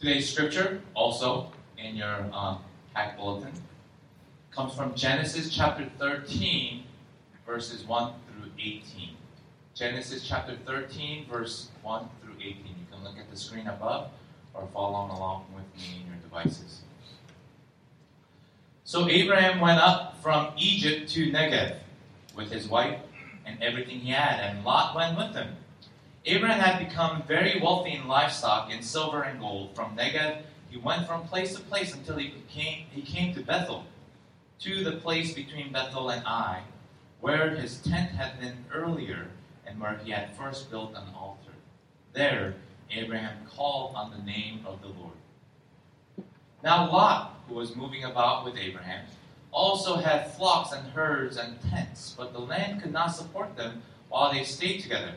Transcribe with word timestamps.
Today's 0.00 0.32
scripture, 0.32 0.80
also 0.94 1.50
in 1.76 1.96
your 1.96 2.24
um, 2.32 2.60
pack 2.94 3.16
bulletin, 3.16 3.50
comes 4.52 4.72
from 4.72 4.94
Genesis 4.94 5.50
chapter 5.50 5.90
13, 5.98 6.84
verses 7.44 7.84
1 7.84 8.12
through 8.28 8.48
18. 8.60 9.16
Genesis 9.74 10.24
chapter 10.24 10.56
13, 10.66 11.26
verse 11.28 11.70
1 11.82 12.08
through 12.22 12.34
18. 12.34 12.58
You 12.58 12.86
can 12.92 13.02
look 13.02 13.18
at 13.18 13.28
the 13.28 13.36
screen 13.36 13.66
above 13.66 14.12
or 14.54 14.68
follow 14.72 15.12
along 15.16 15.46
with 15.52 15.64
me 15.76 16.02
in 16.02 16.06
your 16.06 16.16
devices. 16.22 16.82
So 18.84 19.08
Abraham 19.08 19.60
went 19.60 19.80
up 19.80 20.22
from 20.22 20.52
Egypt 20.56 21.10
to 21.14 21.32
Negev 21.32 21.76
with 22.36 22.52
his 22.52 22.68
wife 22.68 23.00
and 23.44 23.60
everything 23.60 23.98
he 23.98 24.12
had, 24.12 24.38
and 24.38 24.64
Lot 24.64 24.94
went 24.94 25.18
with 25.18 25.34
him. 25.34 25.56
Abraham 26.28 26.60
had 26.60 26.86
become 26.86 27.22
very 27.26 27.58
wealthy 27.58 27.94
in 27.94 28.06
livestock, 28.06 28.70
in 28.70 28.82
silver 28.82 29.22
and 29.22 29.40
gold. 29.40 29.74
From 29.74 29.96
Negev, 29.96 30.42
he 30.68 30.76
went 30.76 31.06
from 31.06 31.26
place 31.26 31.54
to 31.54 31.62
place 31.62 31.94
until 31.94 32.18
he, 32.18 32.28
became, 32.28 32.84
he 32.90 33.00
came 33.00 33.34
to 33.34 33.40
Bethel, 33.40 33.86
to 34.60 34.84
the 34.84 34.98
place 34.98 35.32
between 35.32 35.72
Bethel 35.72 36.10
and 36.10 36.22
Ai, 36.26 36.64
where 37.22 37.56
his 37.56 37.78
tent 37.78 38.10
had 38.10 38.38
been 38.38 38.66
earlier 38.74 39.28
and 39.66 39.80
where 39.80 39.98
he 40.04 40.10
had 40.10 40.36
first 40.36 40.70
built 40.70 40.90
an 40.90 41.14
altar. 41.18 41.52
There, 42.12 42.56
Abraham 42.90 43.46
called 43.56 43.94
on 43.94 44.10
the 44.10 44.22
name 44.22 44.66
of 44.66 44.82
the 44.82 44.88
Lord. 44.88 45.16
Now, 46.62 46.92
Lot, 46.92 47.40
who 47.48 47.54
was 47.54 47.74
moving 47.74 48.04
about 48.04 48.44
with 48.44 48.58
Abraham, 48.58 49.06
also 49.50 49.96
had 49.96 50.30
flocks 50.34 50.72
and 50.72 50.90
herds 50.90 51.38
and 51.38 51.58
tents, 51.70 52.14
but 52.18 52.34
the 52.34 52.38
land 52.38 52.82
could 52.82 52.92
not 52.92 53.14
support 53.16 53.56
them 53.56 53.80
while 54.10 54.30
they 54.30 54.44
stayed 54.44 54.82
together 54.82 55.14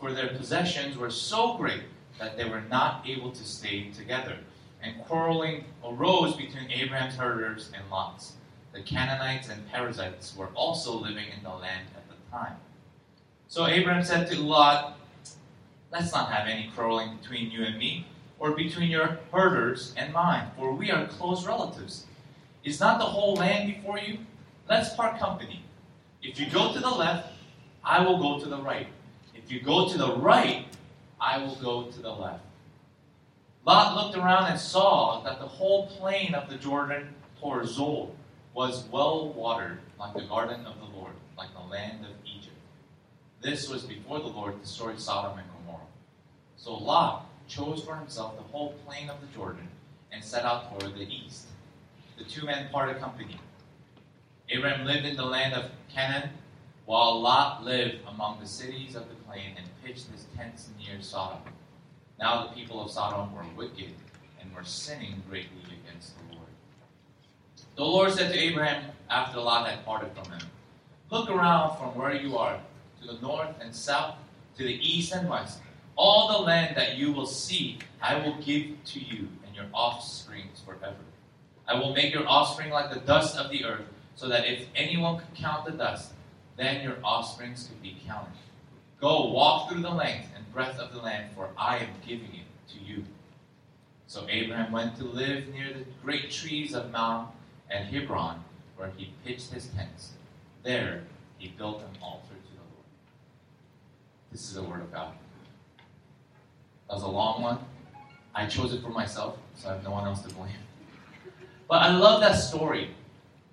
for 0.00 0.12
their 0.12 0.28
possessions 0.28 0.96
were 0.96 1.10
so 1.10 1.54
great 1.54 1.82
that 2.18 2.36
they 2.36 2.48
were 2.48 2.62
not 2.62 3.04
able 3.06 3.30
to 3.30 3.44
stay 3.44 3.90
together. 3.90 4.38
And 4.82 4.98
quarreling 5.04 5.64
arose 5.84 6.34
between 6.36 6.70
Abraham's 6.70 7.16
herders 7.16 7.70
and 7.74 7.88
Lot's. 7.90 8.32
The 8.72 8.80
Canaanites 8.80 9.48
and 9.50 9.70
Perizzites 9.70 10.34
were 10.36 10.48
also 10.54 10.94
living 10.96 11.26
in 11.36 11.42
the 11.42 11.50
land 11.50 11.88
at 11.94 12.08
the 12.08 12.14
time. 12.30 12.56
So 13.48 13.66
Abraham 13.66 14.04
said 14.04 14.30
to 14.30 14.40
Lot, 14.40 14.96
Let's 15.92 16.12
not 16.12 16.30
have 16.30 16.46
any 16.46 16.70
quarreling 16.74 17.16
between 17.16 17.50
you 17.50 17.64
and 17.64 17.76
me, 17.76 18.06
or 18.38 18.52
between 18.52 18.90
your 18.90 19.18
herders 19.32 19.92
and 19.96 20.12
mine, 20.12 20.50
for 20.56 20.72
we 20.72 20.90
are 20.90 21.06
close 21.08 21.44
relatives. 21.44 22.06
Is 22.62 22.78
not 22.78 22.98
the 23.00 23.06
whole 23.06 23.34
land 23.34 23.74
before 23.74 23.98
you? 23.98 24.18
Let's 24.68 24.94
part 24.94 25.18
company. 25.18 25.64
If 26.22 26.38
you 26.38 26.48
go 26.48 26.72
to 26.72 26.78
the 26.78 26.90
left, 26.90 27.32
I 27.84 28.04
will 28.04 28.18
go 28.18 28.38
to 28.38 28.48
the 28.48 28.58
right. 28.58 28.86
If 29.50 29.54
you 29.54 29.62
go 29.62 29.88
to 29.88 29.98
the 29.98 30.14
right, 30.14 30.64
I 31.20 31.38
will 31.38 31.56
go 31.56 31.90
to 31.90 32.00
the 32.00 32.12
left. 32.12 32.44
Lot 33.66 33.96
looked 33.96 34.16
around 34.16 34.44
and 34.44 34.60
saw 34.60 35.24
that 35.24 35.40
the 35.40 35.48
whole 35.48 35.88
plain 35.88 36.36
of 36.36 36.48
the 36.48 36.54
Jordan 36.54 37.08
toward 37.40 37.66
Zoar 37.66 38.10
was 38.54 38.84
well 38.92 39.32
watered, 39.32 39.80
like 39.98 40.14
the 40.14 40.22
garden 40.22 40.64
of 40.66 40.76
the 40.78 40.96
Lord, 40.96 41.14
like 41.36 41.52
the 41.52 41.68
land 41.68 42.04
of 42.04 42.12
Egypt. 42.24 42.54
This 43.42 43.68
was 43.68 43.82
before 43.82 44.20
the 44.20 44.28
Lord 44.28 44.62
destroyed 44.62 45.00
Sodom 45.00 45.36
and 45.36 45.48
Gomorrah. 45.58 45.84
So 46.56 46.74
Lot 46.74 47.26
chose 47.48 47.82
for 47.82 47.96
himself 47.96 48.36
the 48.36 48.44
whole 48.44 48.74
plain 48.86 49.10
of 49.10 49.20
the 49.20 49.36
Jordan 49.36 49.66
and 50.12 50.22
set 50.22 50.44
out 50.44 50.70
toward 50.70 50.94
the 50.94 51.12
east. 51.12 51.46
The 52.18 52.22
two 52.22 52.46
men 52.46 52.68
parted 52.70 53.00
company. 53.00 53.40
Abram 54.56 54.86
lived 54.86 55.06
in 55.06 55.16
the 55.16 55.26
land 55.26 55.54
of 55.54 55.72
Canaan, 55.92 56.30
while 56.86 57.20
Lot 57.20 57.64
lived 57.64 57.96
among 58.06 58.38
the 58.38 58.46
cities 58.46 58.94
of 58.94 59.08
the 59.08 59.19
and 59.38 59.66
pitched 59.84 60.06
his 60.10 60.26
tents 60.36 60.68
near 60.78 61.00
Sodom. 61.00 61.38
Now 62.18 62.46
the 62.46 62.52
people 62.52 62.84
of 62.84 62.90
Sodom 62.90 63.34
were 63.34 63.44
wicked 63.56 63.92
and 64.40 64.54
were 64.54 64.64
sinning 64.64 65.22
greatly 65.28 65.62
against 65.84 66.16
the 66.16 66.34
Lord. 66.34 66.48
The 67.76 67.84
Lord 67.84 68.12
said 68.12 68.32
to 68.32 68.38
Abraham 68.38 68.90
after 69.08 69.40
Lot 69.40 69.68
had 69.68 69.84
parted 69.84 70.10
from 70.12 70.32
him, 70.32 70.46
Look 71.10 71.30
around 71.30 71.76
from 71.78 71.96
where 71.96 72.14
you 72.14 72.36
are, 72.36 72.60
to 73.00 73.06
the 73.06 73.20
north 73.20 73.54
and 73.60 73.74
south, 73.74 74.16
to 74.56 74.64
the 74.64 74.78
east 74.86 75.12
and 75.12 75.28
west. 75.28 75.60
All 75.96 76.28
the 76.28 76.44
land 76.44 76.76
that 76.76 76.96
you 76.96 77.12
will 77.12 77.26
see, 77.26 77.78
I 78.00 78.16
will 78.16 78.36
give 78.42 78.84
to 78.84 79.00
you 79.00 79.28
and 79.46 79.54
your 79.54 79.66
offspring 79.74 80.44
forever. 80.64 80.96
I 81.66 81.74
will 81.74 81.94
make 81.94 82.12
your 82.12 82.26
offspring 82.28 82.70
like 82.70 82.92
the 82.92 83.00
dust 83.00 83.36
of 83.36 83.50
the 83.50 83.64
earth, 83.64 83.86
so 84.14 84.28
that 84.28 84.46
if 84.46 84.66
anyone 84.74 85.18
could 85.18 85.34
count 85.34 85.64
the 85.64 85.72
dust, 85.72 86.12
then 86.56 86.82
your 86.82 86.96
offsprings 87.02 87.66
could 87.66 87.80
be 87.82 87.96
counted. 88.06 88.32
Go, 89.00 89.30
walk 89.30 89.70
through 89.70 89.80
the 89.80 89.90
length 89.90 90.28
and 90.36 90.52
breadth 90.52 90.78
of 90.78 90.92
the 90.92 91.00
land, 91.00 91.30
for 91.34 91.48
I 91.56 91.78
am 91.78 91.88
giving 92.06 92.34
it 92.34 92.72
to 92.72 92.78
you. 92.78 93.04
So 94.06 94.26
Abraham 94.28 94.72
went 94.72 94.96
to 94.98 95.04
live 95.04 95.48
near 95.48 95.72
the 95.72 95.84
great 96.02 96.30
trees 96.30 96.74
of 96.74 96.90
Mamre 96.90 97.28
and 97.70 97.88
Hebron, 97.88 98.44
where 98.76 98.90
he 98.96 99.12
pitched 99.24 99.52
his 99.52 99.68
tents. 99.68 100.12
There 100.62 101.04
he 101.38 101.48
built 101.48 101.80
an 101.80 101.96
altar 102.02 102.34
to 102.34 102.52
the 102.52 102.58
Lord. 102.58 102.84
This 104.32 104.42
is 104.42 104.54
the 104.54 104.62
word 104.62 104.82
of 104.82 104.92
God. 104.92 105.14
That 106.88 106.94
was 106.94 107.04
a 107.04 107.08
long 107.08 107.42
one. 107.42 107.58
I 108.34 108.46
chose 108.46 108.74
it 108.74 108.82
for 108.82 108.90
myself, 108.90 109.38
so 109.54 109.70
I 109.70 109.72
have 109.74 109.84
no 109.84 109.92
one 109.92 110.06
else 110.06 110.22
to 110.22 110.34
blame. 110.34 110.50
But 111.68 111.82
I 111.82 111.96
love 111.96 112.20
that 112.20 112.34
story 112.34 112.90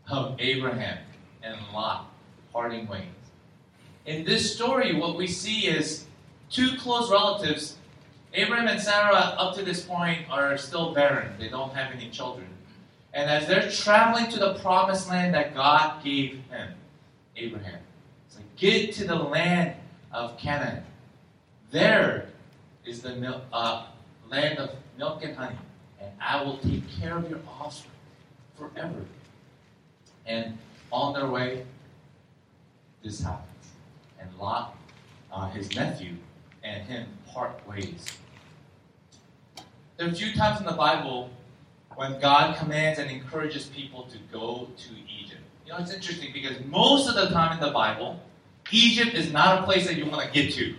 of 0.09 0.35
Abraham 0.39 0.97
and 1.43 1.55
Lot 1.73 2.11
parting 2.51 2.87
ways. 2.87 3.05
In 4.07 4.23
this 4.23 4.55
story, 4.55 4.95
what 4.95 5.17
we 5.17 5.27
see 5.27 5.67
is 5.67 6.05
two 6.49 6.77
close 6.77 7.11
relatives. 7.11 7.75
Abraham 8.33 8.69
and 8.69 8.81
Sarah, 8.81 9.35
up 9.37 9.53
to 9.55 9.63
this 9.63 9.83
point, 9.83 10.19
are 10.31 10.57
still 10.57 10.93
barren. 10.93 11.33
They 11.37 11.49
don't 11.49 11.73
have 11.73 11.91
any 11.93 12.09
children. 12.09 12.47
And 13.13 13.29
as 13.29 13.47
they're 13.47 13.69
traveling 13.69 14.31
to 14.31 14.39
the 14.39 14.53
promised 14.59 15.09
land 15.09 15.33
that 15.33 15.53
God 15.53 16.01
gave 16.05 16.39
him, 16.49 16.69
Abraham, 17.35 17.79
like, 18.33 18.55
get 18.55 18.93
to 18.93 19.05
the 19.05 19.15
land 19.15 19.75
of 20.13 20.37
Canaan. 20.37 20.83
There 21.71 22.29
is 22.85 23.01
the 23.01 23.41
uh, 23.51 23.87
land 24.29 24.57
of 24.59 24.69
milk 24.97 25.21
and 25.23 25.35
honey, 25.35 25.57
and 25.99 26.11
I 26.21 26.41
will 26.43 26.59
take 26.59 26.83
care 26.97 27.17
of 27.17 27.29
your 27.29 27.39
offspring 27.59 27.91
forever. 28.57 29.05
And 30.25 30.57
on 30.91 31.13
their 31.13 31.27
way, 31.27 31.65
this 33.03 33.21
happens 33.21 33.56
and 34.19 34.29
Lot, 34.37 34.75
uh, 35.31 35.49
his 35.49 35.75
nephew, 35.75 36.13
and 36.63 36.83
him 36.83 37.07
part 37.27 37.65
ways. 37.67 38.05
There 39.97 40.07
are 40.07 40.11
a 40.11 40.15
few 40.15 40.33
times 40.33 40.59
in 40.59 40.65
the 40.65 40.73
Bible 40.73 41.29
when 41.95 42.19
God 42.19 42.55
commands 42.57 42.99
and 42.99 43.09
encourages 43.09 43.65
people 43.67 44.03
to 44.03 44.17
go 44.31 44.67
to 44.77 44.89
Egypt. 44.93 45.41
You 45.65 45.73
know, 45.73 45.79
it's 45.79 45.93
interesting 45.93 46.31
because 46.31 46.63
most 46.65 47.09
of 47.09 47.15
the 47.15 47.29
time 47.29 47.53
in 47.53 47.59
the 47.59 47.71
Bible, 47.71 48.19
Egypt 48.71 49.15
is 49.15 49.31
not 49.33 49.59
a 49.59 49.63
place 49.63 49.87
that 49.87 49.95
you 49.95 50.05
want 50.05 50.23
to 50.25 50.31
get 50.31 50.53
to. 50.53 50.75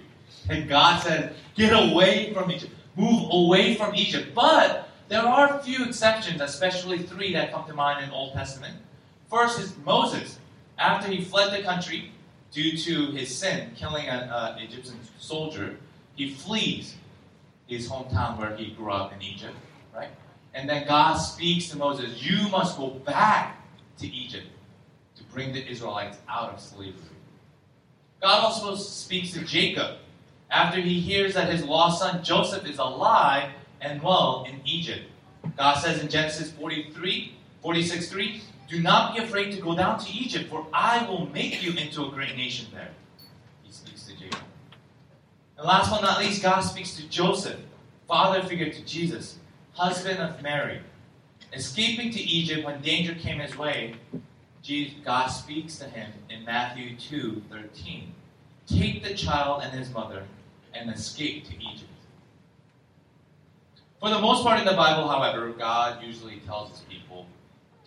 And 0.49 0.69
God 0.69 1.03
says, 1.03 1.35
get 1.57 1.73
away 1.73 2.33
from 2.33 2.51
Egypt. 2.51 2.73
Move 2.97 3.29
away 3.31 3.75
from 3.75 3.95
Egypt. 3.95 4.35
But 4.35 4.89
there 5.09 5.23
are 5.23 5.59
a 5.59 5.63
few 5.63 5.85
exceptions, 5.85 6.41
especially 6.41 6.99
three 6.99 7.33
that 7.33 7.53
come 7.53 7.67
to 7.67 7.75
mind 7.75 8.05
in 8.05 8.11
Old 8.11 8.35
Testament. 8.35 8.77
First 9.29 9.59
is 9.59 9.77
Moses. 9.85 10.39
After 10.79 11.11
he 11.11 11.25
fled 11.25 11.59
the 11.59 11.65
country, 11.65 12.13
due 12.53 12.77
to 12.77 13.07
his 13.13 13.35
sin, 13.35 13.73
killing 13.77 14.07
an 14.07 14.29
uh, 14.31 14.57
Egyptian 14.59 14.99
soldier, 15.19 15.77
he 16.15 16.31
flees 16.31 16.97
his 17.67 17.89
hometown 17.89 18.39
where 18.39 18.57
he 18.57 18.73
grew 18.73 18.91
up 18.91 19.13
in 19.13 19.23
Egypt, 19.23 19.55
right? 19.95 20.09
And 20.55 20.69
then 20.69 20.87
God 20.87 21.17
speaks 21.17 21.69
to 21.69 21.77
Moses, 21.77 22.23
You 22.23 22.49
must 22.49 22.79
go 22.79 22.91
back 22.91 23.63
to 23.99 24.07
Egypt 24.09 24.47
to 25.17 25.25
bring 25.25 25.53
the 25.53 25.67
Israelites 25.71 26.19
out 26.29 26.53
of 26.53 26.61
slavery. 26.61 26.95
God 28.21 28.45
also 28.45 28.75
speaks 28.75 29.33
to 29.33 29.45
Jacob 29.45 29.99
after 30.51 30.81
he 30.81 30.99
hears 30.99 31.35
that 31.35 31.53
his 31.53 31.65
lost 31.65 32.01
son 32.01 32.25
Joseph 32.25 32.67
is 32.67 32.79
alive 32.79 33.51
and 33.81 34.03
well 34.03 34.45
in 34.49 34.61
Egypt. 34.65 35.05
God 35.57 35.75
says 35.75 36.01
in 36.01 36.09
Genesis 36.09 36.51
43, 36.53 37.35
46 37.63 38.09
3, 38.09 38.43
do 38.69 38.81
not 38.81 39.15
be 39.15 39.23
afraid 39.23 39.53
to 39.53 39.61
go 39.61 39.75
down 39.75 39.99
to 39.99 40.11
Egypt, 40.11 40.51
for 40.51 40.67
I 40.73 41.07
will 41.09 41.27
make 41.31 41.63
you 41.63 41.73
into 41.73 42.05
a 42.05 42.11
great 42.11 42.37
nation 42.37 42.67
there. 42.73 42.91
He 43.63 43.73
speaks 43.73 44.07
to 44.07 44.17
Jacob. 44.17 44.41
And 45.57 45.67
last 45.67 45.91
but 45.91 46.03
not 46.03 46.21
least, 46.21 46.43
God 46.43 46.61
speaks 46.61 46.95
to 46.97 47.09
Joseph, 47.09 47.59
father 48.07 48.43
figure 48.43 48.71
to 48.71 48.85
Jesus, 48.85 49.39
husband 49.73 50.19
of 50.19 50.43
Mary. 50.43 50.81
Escaping 51.53 52.11
to 52.11 52.21
Egypt 52.21 52.65
when 52.65 52.81
danger 52.83 53.15
came 53.15 53.39
his 53.39 53.57
way, 53.57 53.95
God 55.03 55.29
speaks 55.29 55.79
to 55.79 55.87
him 55.87 56.13
in 56.29 56.45
Matthew 56.45 56.95
2 56.97 57.43
13. 57.51 58.13
Take 58.67 59.03
the 59.03 59.15
child 59.15 59.63
and 59.63 59.73
his 59.73 59.91
mother 59.91 60.25
and 60.75 60.91
escape 60.91 61.49
to 61.49 61.55
Egypt. 61.57 61.91
For 63.99 64.11
the 64.11 64.21
most 64.21 64.43
part 64.43 64.61
in 64.61 64.67
the 64.67 64.75
Bible, 64.75 65.09
however, 65.09 65.49
God 65.51 66.03
usually 66.03 66.41
tells 66.41 66.71
his 66.71 66.81
people 66.81 67.27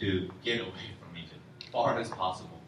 to 0.02 0.30
get 0.44 0.60
away 0.60 0.92
from 1.00 1.16
Egypt 1.16 1.40
as 1.62 1.70
far 1.70 1.98
as 2.00 2.10
possible. 2.10 2.60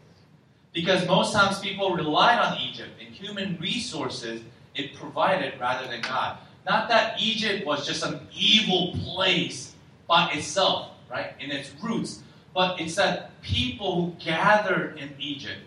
Because 0.72 1.06
most 1.08 1.34
times 1.34 1.60
people 1.60 1.94
relied 1.94 2.40
on 2.40 2.58
Egypt 2.60 2.92
and 3.04 3.14
human 3.14 3.58
resources 3.60 4.42
it 4.76 4.96
provided 4.96 5.60
rather 5.60 5.88
than 5.88 6.02
God. 6.02 6.38
not 6.66 6.88
that 6.88 7.20
Egypt 7.22 7.66
was 7.66 7.86
just 7.86 8.04
an 8.06 8.22
evil 8.34 8.94
place 9.04 9.76
by 10.08 10.32
itself, 10.32 10.92
right, 11.12 11.34
in 11.40 11.52
its 11.52 11.72
roots, 11.84 12.24
but 12.54 12.80
it's 12.80 12.96
that 12.96 13.40
people 13.42 14.06
who 14.06 14.24
gathered 14.24 14.98
in 14.98 15.14
Egypt. 15.20 15.60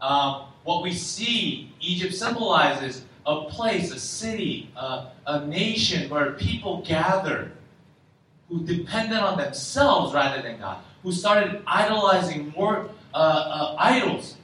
Um, 0.00 0.46
what 0.64 0.82
we 0.82 0.92
see, 0.92 1.72
Egypt 1.80 2.14
symbolizes 2.14 3.04
a 3.26 3.44
place, 3.44 3.92
a 3.92 4.00
city, 4.00 4.70
uh, 4.74 5.10
a 5.26 5.46
nation 5.46 6.08
where 6.08 6.32
people 6.32 6.82
gathered 6.86 7.52
who 8.48 8.64
depended 8.64 9.18
on 9.18 9.36
themselves 9.36 10.14
rather 10.14 10.40
than 10.40 10.58
God, 10.58 10.78
who 11.02 11.12
started 11.12 11.62
idolizing 11.66 12.52
more 12.56 12.90
uh, 13.14 13.16
uh, 13.16 13.76
idols 13.78 14.36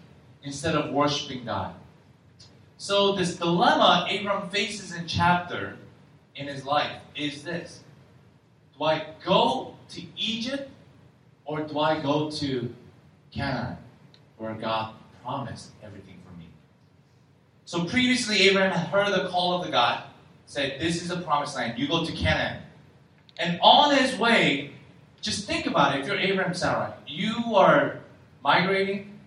instead 0.42 0.74
of 0.74 0.92
worshiping 0.92 1.44
God. 1.44 1.74
So, 2.76 3.12
this 3.12 3.36
dilemma 3.36 4.06
Abram 4.10 4.50
faces 4.50 4.94
in 4.94 5.06
chapter 5.06 5.76
in 6.36 6.46
his 6.46 6.64
life 6.64 7.00
is 7.16 7.42
this 7.42 7.80
Do 8.76 8.84
I 8.84 9.06
go 9.24 9.74
to 9.90 10.02
Egypt 10.16 10.70
or 11.44 11.62
do 11.62 11.78
I 11.78 12.00
go 12.00 12.30
to 12.30 12.74
Canaan 13.30 13.76
where 14.36 14.54
God 14.54 14.94
promised 15.22 15.70
everything 15.82 16.18
for 16.26 16.36
me? 16.38 16.48
So, 17.64 17.84
previously, 17.84 18.42
Abraham 18.48 18.72
had 18.72 18.88
heard 18.88 19.12
the 19.12 19.28
call 19.30 19.58
of 19.58 19.64
the 19.64 19.72
God, 19.72 20.04
said, 20.46 20.80
This 20.80 21.00
is 21.00 21.08
the 21.08 21.20
promised 21.22 21.56
land, 21.56 21.78
you 21.78 21.88
go 21.88 22.04
to 22.04 22.12
Canaan. 22.12 22.62
And 23.38 23.58
on 23.62 23.96
his 23.96 24.16
way, 24.18 24.73
just 25.24 25.46
think 25.46 25.66
about 25.66 25.96
it. 25.96 26.02
If 26.02 26.06
you're 26.06 26.18
Abraham 26.18 26.52
Sarah, 26.52 26.94
you 27.06 27.56
are 27.56 28.00
migrating 28.44 29.18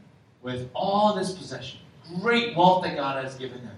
with 0.44 0.69
all 0.75 1.15
this 1.15 1.33
possession, 1.33 1.79
great 2.21 2.55
wealth 2.55 2.83
that 2.83 2.95
God 2.95 3.23
has 3.23 3.33
given 3.33 3.59
him. 3.59 3.75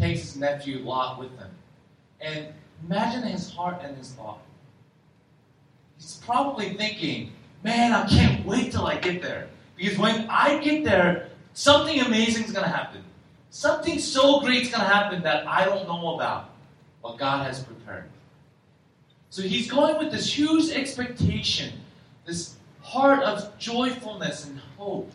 Takes 0.00 0.22
his 0.22 0.36
nephew 0.36 0.78
Lot 0.78 1.20
with 1.20 1.30
him. 1.38 1.50
And 2.22 2.46
imagine 2.82 3.22
his 3.24 3.52
heart 3.52 3.82
and 3.82 3.94
his 3.96 4.12
thought. 4.12 4.40
He's 5.98 6.16
probably 6.24 6.70
thinking, 6.70 7.32
man, 7.62 7.92
I 7.92 8.06
can't 8.06 8.44
wait 8.46 8.72
till 8.72 8.86
I 8.86 8.96
get 8.96 9.20
there. 9.20 9.48
Because 9.76 9.98
when 9.98 10.26
I 10.30 10.58
get 10.58 10.82
there, 10.82 11.28
something 11.52 12.00
amazing 12.00 12.44
is 12.44 12.52
going 12.52 12.64
to 12.64 12.70
happen. 12.70 13.04
Something 13.50 13.98
so 13.98 14.40
great 14.40 14.62
is 14.62 14.70
going 14.70 14.80
to 14.80 14.92
happen 14.92 15.22
that 15.22 15.46
I 15.46 15.66
don't 15.66 15.86
know 15.86 16.14
about 16.14 16.50
what 17.02 17.18
God 17.18 17.46
has 17.46 17.62
prepared. 17.62 18.08
So 19.34 19.42
he's 19.42 19.68
going 19.68 19.98
with 19.98 20.12
this 20.12 20.32
huge 20.38 20.70
expectation, 20.70 21.72
this 22.24 22.54
heart 22.82 23.20
of 23.24 23.58
joyfulness 23.58 24.46
and 24.46 24.60
hope. 24.78 25.10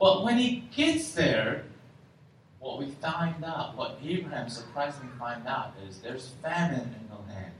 But 0.00 0.24
when 0.24 0.38
he 0.38 0.64
gets 0.74 1.12
there, 1.12 1.64
what 2.60 2.78
we 2.78 2.86
find 2.92 3.44
out, 3.44 3.76
what 3.76 3.98
Abraham 4.02 4.48
surprisingly 4.48 5.10
find 5.18 5.46
out, 5.46 5.74
is 5.86 5.98
there's 5.98 6.30
famine 6.42 6.80
in 6.98 7.08
the 7.10 7.30
land. 7.30 7.52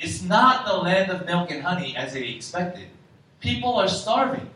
It's 0.00 0.22
not 0.22 0.66
the 0.66 0.74
land 0.74 1.12
of 1.12 1.24
milk 1.24 1.52
and 1.52 1.62
honey 1.62 1.94
as 1.96 2.14
they 2.14 2.24
expected. 2.24 2.88
People 3.38 3.76
are 3.76 3.86
starving. 3.86 4.50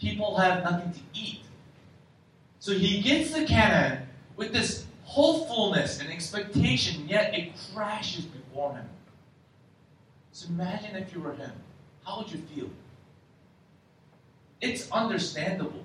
People 0.00 0.34
have 0.38 0.64
nothing 0.64 0.94
to 0.94 1.00
eat. 1.12 1.42
So 2.58 2.72
he 2.72 3.02
gets 3.02 3.34
to 3.34 3.44
Canaan 3.44 4.08
with 4.36 4.54
this 4.54 4.86
hopefulness 5.02 6.00
and 6.00 6.10
expectation, 6.10 7.06
yet 7.06 7.34
it 7.38 7.52
crashes 7.74 8.24
him. 8.54 8.88
So 10.32 10.48
imagine 10.48 10.96
if 10.96 11.12
you 11.14 11.20
were 11.20 11.34
him. 11.34 11.52
How 12.04 12.18
would 12.18 12.30
you 12.30 12.38
feel? 12.38 12.70
It's 14.60 14.90
understandable 14.90 15.84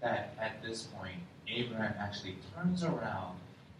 that 0.00 0.34
at 0.40 0.62
this 0.62 0.84
point, 0.84 1.18
Abraham 1.48 1.94
actually 1.98 2.36
turns 2.54 2.84
around 2.84 3.36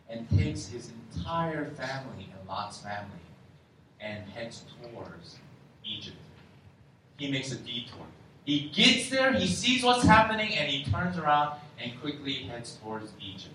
and 0.09 0.29
takes 0.31 0.67
his 0.67 0.91
entire 1.15 1.67
family 1.71 2.29
and 2.33 2.49
Lot's 2.49 2.81
family 2.81 3.21
and 4.01 4.29
heads 4.31 4.65
towards 4.83 5.37
Egypt. 5.85 6.17
He 7.17 7.31
makes 7.31 7.53
a 7.53 7.57
detour. 7.57 8.07
He 8.45 8.71
gets 8.75 9.11
there, 9.11 9.33
he 9.33 9.47
sees 9.47 9.85
what's 9.85 10.05
happening, 10.05 10.55
and 10.55 10.71
he 10.71 10.85
turns 10.91 11.19
around 11.19 11.59
and 11.79 12.01
quickly 12.01 12.35
heads 12.45 12.79
towards 12.83 13.13
Egypt. 13.21 13.55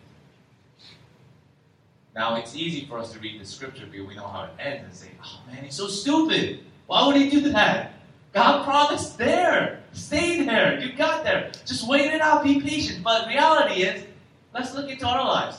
Now, 2.16 2.36
it's 2.36 2.56
easy 2.56 2.86
for 2.86 3.00
us 3.00 3.12
to 3.14 3.20
read 3.20 3.42
the 3.42 3.46
scripture 3.46 3.88
because 3.90 4.08
we 4.08 4.16
know 4.16 4.28
how 4.28 4.44
it 4.44 4.52
ends 4.60 4.84
and 4.84 4.94
say, 4.94 5.12
oh 5.24 5.42
man, 5.48 5.64
he's 5.64 5.76
so 5.76 5.88
stupid. 5.88 6.60
Why 6.86 7.08
would 7.08 7.16
he 7.16 7.30
do 7.30 7.52
that? 7.52 7.94
God 8.34 8.64
promised 8.64 9.18
there. 9.18 9.82
Stay 9.94 10.44
there. 10.44 10.80
You 10.80 10.94
got 10.94 11.24
there. 11.24 11.52
Just 11.66 11.88
wait 11.88 12.14
it 12.14 12.22
out. 12.22 12.44
Be 12.44 12.62
patient. 12.62 13.04
But 13.04 13.28
reality 13.28 13.84
is, 13.84 14.06
let's 14.54 14.74
look 14.76 14.90
into 14.90 15.08
our 15.08 15.24
lives. 15.24 15.58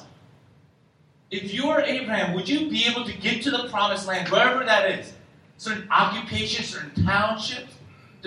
If 1.31 1.53
you 1.53 1.69
are 1.71 1.81
Abraham, 1.81 2.35
would 2.35 2.49
you 2.49 2.71
be 2.71 2.85
able 2.85 3.05
to 3.05 3.13
get 3.13 3.43
to 3.43 3.51
the 3.51 3.69
promised 3.69 4.07
land, 4.07 4.29
wherever 4.29 4.65
that 4.65 4.91
is? 4.91 5.13
Certain 5.57 5.89
occupations, 5.91 6.69
certain 6.69 7.05
townships, 7.05 7.75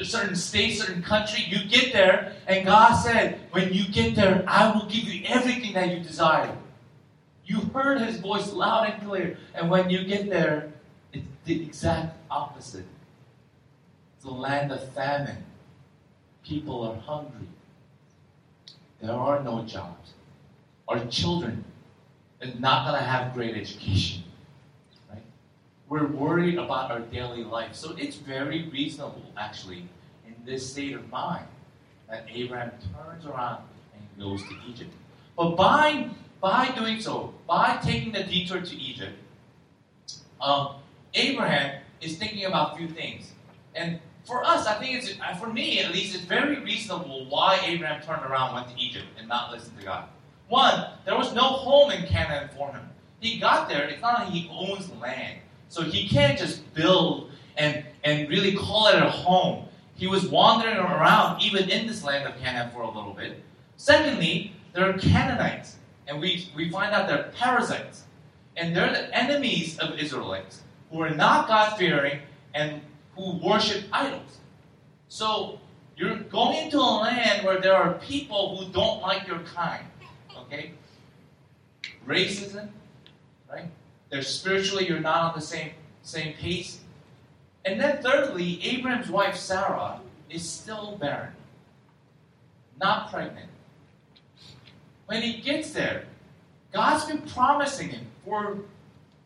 certain 0.03 0.35
states, 0.35 0.79
certain 0.79 1.01
country. 1.01 1.45
You 1.47 1.67
get 1.69 1.93
there, 1.93 2.33
and 2.47 2.65
God 2.65 2.95
said, 2.95 3.39
when 3.51 3.73
you 3.73 3.87
get 3.87 4.15
there, 4.15 4.43
I 4.47 4.71
will 4.71 4.85
give 4.85 5.05
you 5.05 5.23
everything 5.27 5.73
that 5.73 5.95
you 5.95 6.03
desire. 6.03 6.55
You 7.47 7.61
heard 7.73 8.01
his 8.01 8.19
voice 8.19 8.51
loud 8.51 8.89
and 8.89 9.07
clear. 9.07 9.37
And 9.55 9.69
when 9.71 9.89
you 9.89 10.03
get 10.03 10.29
there, 10.29 10.73
it's 11.13 11.25
the 11.45 11.63
exact 11.63 12.17
opposite. 12.29 12.85
It's 14.17 14.25
a 14.25 14.29
land 14.29 14.73
of 14.73 14.87
famine. 14.93 15.45
People 16.43 16.83
are 16.83 16.95
hungry. 16.97 17.47
There 19.01 19.13
are 19.13 19.41
no 19.41 19.63
jobs. 19.63 20.11
Our 20.89 21.05
children 21.05 21.63
are 22.41 22.49
not 22.59 22.85
going 22.85 22.99
to 22.99 23.07
have 23.07 23.33
great 23.33 23.55
education. 23.55 24.23
Right? 25.09 25.23
We're 25.87 26.07
worried 26.07 26.57
about 26.57 26.91
our 26.91 26.99
daily 26.99 27.45
life. 27.45 27.75
So 27.75 27.95
it's 27.95 28.17
very 28.17 28.67
reasonable, 28.67 29.23
actually, 29.37 29.87
in 30.27 30.35
this 30.45 30.69
state 30.69 30.93
of 30.93 31.09
mind, 31.09 31.45
that 32.09 32.25
Abraham 32.29 32.71
turns 32.93 33.25
around 33.25 33.63
and 33.93 34.03
goes 34.19 34.41
to 34.43 34.55
Egypt. 34.67 34.91
But 35.37 35.55
by 35.55 36.09
by 36.41 36.69
doing 36.69 36.99
so, 37.01 37.33
by 37.47 37.79
taking 37.83 38.11
the 38.11 38.23
detour 38.23 38.61
to 38.61 38.75
Egypt, 38.75 39.13
um, 40.41 40.75
Abraham 41.13 41.81
is 42.01 42.17
thinking 42.17 42.45
about 42.45 42.73
a 42.73 42.77
few 42.77 42.87
things. 42.87 43.31
And 43.75 43.99
for 44.25 44.43
us, 44.43 44.67
I 44.67 44.75
think 44.75 44.95
it's, 44.95 45.13
uh, 45.19 45.35
for 45.35 45.51
me 45.51 45.79
at 45.79 45.91
least, 45.91 46.15
it's 46.15 46.25
very 46.25 46.59
reasonable 46.59 47.25
why 47.29 47.59
Abraham 47.65 48.01
turned 48.01 48.29
around 48.29 48.53
went 48.53 48.67
to 48.67 48.75
Egypt 48.77 49.05
and 49.17 49.27
not 49.27 49.51
listened 49.51 49.79
to 49.79 49.85
God. 49.85 50.09
One, 50.49 50.87
there 51.05 51.17
was 51.17 51.33
no 51.33 51.43
home 51.43 51.91
in 51.91 52.05
Canaan 52.05 52.49
for 52.55 52.71
him. 52.71 52.89
He 53.19 53.39
got 53.39 53.67
there, 53.67 53.87
it's 53.87 54.01
not 54.01 54.19
like 54.19 54.29
he 54.29 54.49
owns 54.51 54.89
land. 55.01 55.39
So 55.69 55.81
he 55.81 56.07
can't 56.07 56.37
just 56.37 56.73
build 56.73 57.31
and, 57.57 57.83
and 58.03 58.29
really 58.29 58.53
call 58.53 58.87
it 58.87 58.95
a 58.95 59.09
home. 59.09 59.65
He 59.95 60.07
was 60.07 60.27
wandering 60.27 60.77
around 60.77 61.41
even 61.41 61.69
in 61.69 61.87
this 61.87 62.03
land 62.03 62.27
of 62.27 62.39
Canaan 62.39 62.69
for 62.71 62.81
a 62.81 62.87
little 62.87 63.13
bit. 63.13 63.43
Secondly, 63.77 64.53
there 64.73 64.87
are 64.87 64.97
Canaanites. 64.97 65.76
And 66.07 66.19
we, 66.21 66.49
we 66.55 66.69
find 66.69 66.93
out 66.93 67.07
they're 67.07 67.31
Perizzites. 67.37 68.03
And 68.55 68.75
they're 68.75 68.91
the 68.91 69.15
enemies 69.15 69.77
of 69.77 69.99
Israelites 69.99 70.63
who 70.89 71.01
are 71.01 71.09
not 71.09 71.47
God 71.47 71.77
fearing 71.77 72.21
and 72.53 72.81
who 73.15 73.37
worship 73.37 73.83
idols. 73.91 74.39
So 75.09 75.59
you're 75.95 76.15
going 76.15 76.65
into 76.65 76.77
a 76.77 77.01
land 77.01 77.45
where 77.45 77.59
there 77.59 77.75
are 77.75 77.93
people 77.95 78.57
who 78.57 78.71
don't 78.71 79.01
like 79.01 79.27
your 79.27 79.39
kind. 79.39 79.85
Okay? 80.37 80.73
Racism, 82.07 82.69
right? 83.51 83.69
They're 84.09 84.21
spiritually 84.21 84.87
you're 84.87 84.99
not 84.99 85.21
on 85.21 85.35
the 85.35 85.45
same 85.45 85.71
same 86.03 86.33
pace. 86.35 86.79
And 87.65 87.79
then 87.79 88.01
thirdly, 88.01 88.63
Abraham's 88.63 89.09
wife 89.09 89.35
Sarah 89.35 89.99
is 90.29 90.47
still 90.47 90.97
barren. 90.97 91.33
Not 92.79 93.11
pregnant. 93.11 93.49
When 95.07 95.21
he 95.21 95.41
gets 95.41 95.71
there, 95.71 96.03
God's 96.73 97.05
been 97.05 97.21
promising 97.21 97.89
him 97.89 98.05
for 98.23 98.59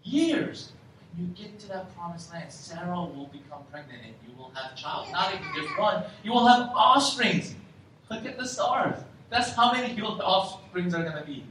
years. 0.04 0.72
When 1.12 1.28
you 1.28 1.34
get 1.34 1.60
to 1.60 1.68
that 1.70 1.96
promised 1.96 2.32
land, 2.32 2.52
Sarah 2.52 2.96
will 2.96 3.30
become 3.34 3.64
pregnant 3.72 4.02
and 4.06 4.14
you 4.26 4.36
will 4.38 4.52
have 4.56 4.72
a 4.74 4.76
child. 4.76 5.12
Not 5.12 5.34
even 5.34 5.46
just 5.56 5.78
one, 5.78 6.04
you 6.24 6.32
will 6.32 6.48
have 6.48 6.70
offsprings. 6.70 7.56
Look 8.10 8.26
at 8.26 8.38
the 8.38 8.48
stars. 8.48 9.00
That's 9.30 9.52
how 9.54 9.74
many 9.74 9.94
your 9.98 10.20
offsprings 10.22 10.94
are 10.94 11.04
going 11.04 11.18
to 11.18 11.26
be. 11.26 11.44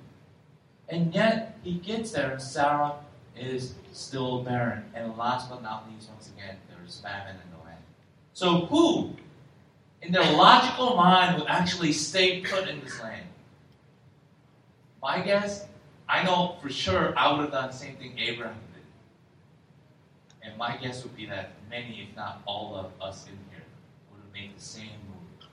And 0.89 1.15
yet, 1.15 1.57
he 1.63 1.75
gets 1.75 2.11
there, 2.11 2.33
and 2.33 2.43
Sarah 2.43 2.95
is 3.37 3.75
still 3.93 4.43
barren. 4.43 4.85
And 4.95 5.17
last 5.17 5.49
but 5.49 5.63
not 5.63 5.89
least, 5.91 6.11
once 6.11 6.31
again, 6.37 6.57
there 6.69 6.85
is 6.85 6.99
famine 6.99 7.37
in 7.37 7.59
the 7.59 7.65
land. 7.65 7.79
So, 8.33 8.67
who, 8.67 9.15
in 10.03 10.11
their 10.11 10.33
logical 10.33 10.97
mind, 10.97 11.39
would 11.39 11.49
actually 11.49 11.93
stay 11.93 12.41
put 12.41 12.69
in 12.69 12.81
this 12.81 13.01
land? 13.01 13.25
My 15.03 15.21
guess, 15.21 15.67
I 16.09 16.23
know 16.23 16.57
for 16.61 16.69
sure 16.69 17.17
I 17.17 17.33
would 17.33 17.41
have 17.41 17.53
done 17.53 17.69
the 17.69 17.77
same 17.77 17.97
thing 17.97 18.19
Abraham 18.19 18.57
did. 18.75 18.83
And 20.43 20.59
my 20.59 20.77
guess 20.77 21.03
would 21.03 21.17
be 21.17 21.27
that 21.27 21.53
many, 21.71 22.07
if 22.09 22.17
not 22.17 22.43
all 22.47 22.77
of 22.77 22.91
us 23.01 23.27
in 23.27 23.39
here, 23.51 23.65
would 24.11 24.21
have 24.23 24.33
made 24.33 24.57
the 24.57 24.63
same 24.63 24.91
move. 25.09 25.49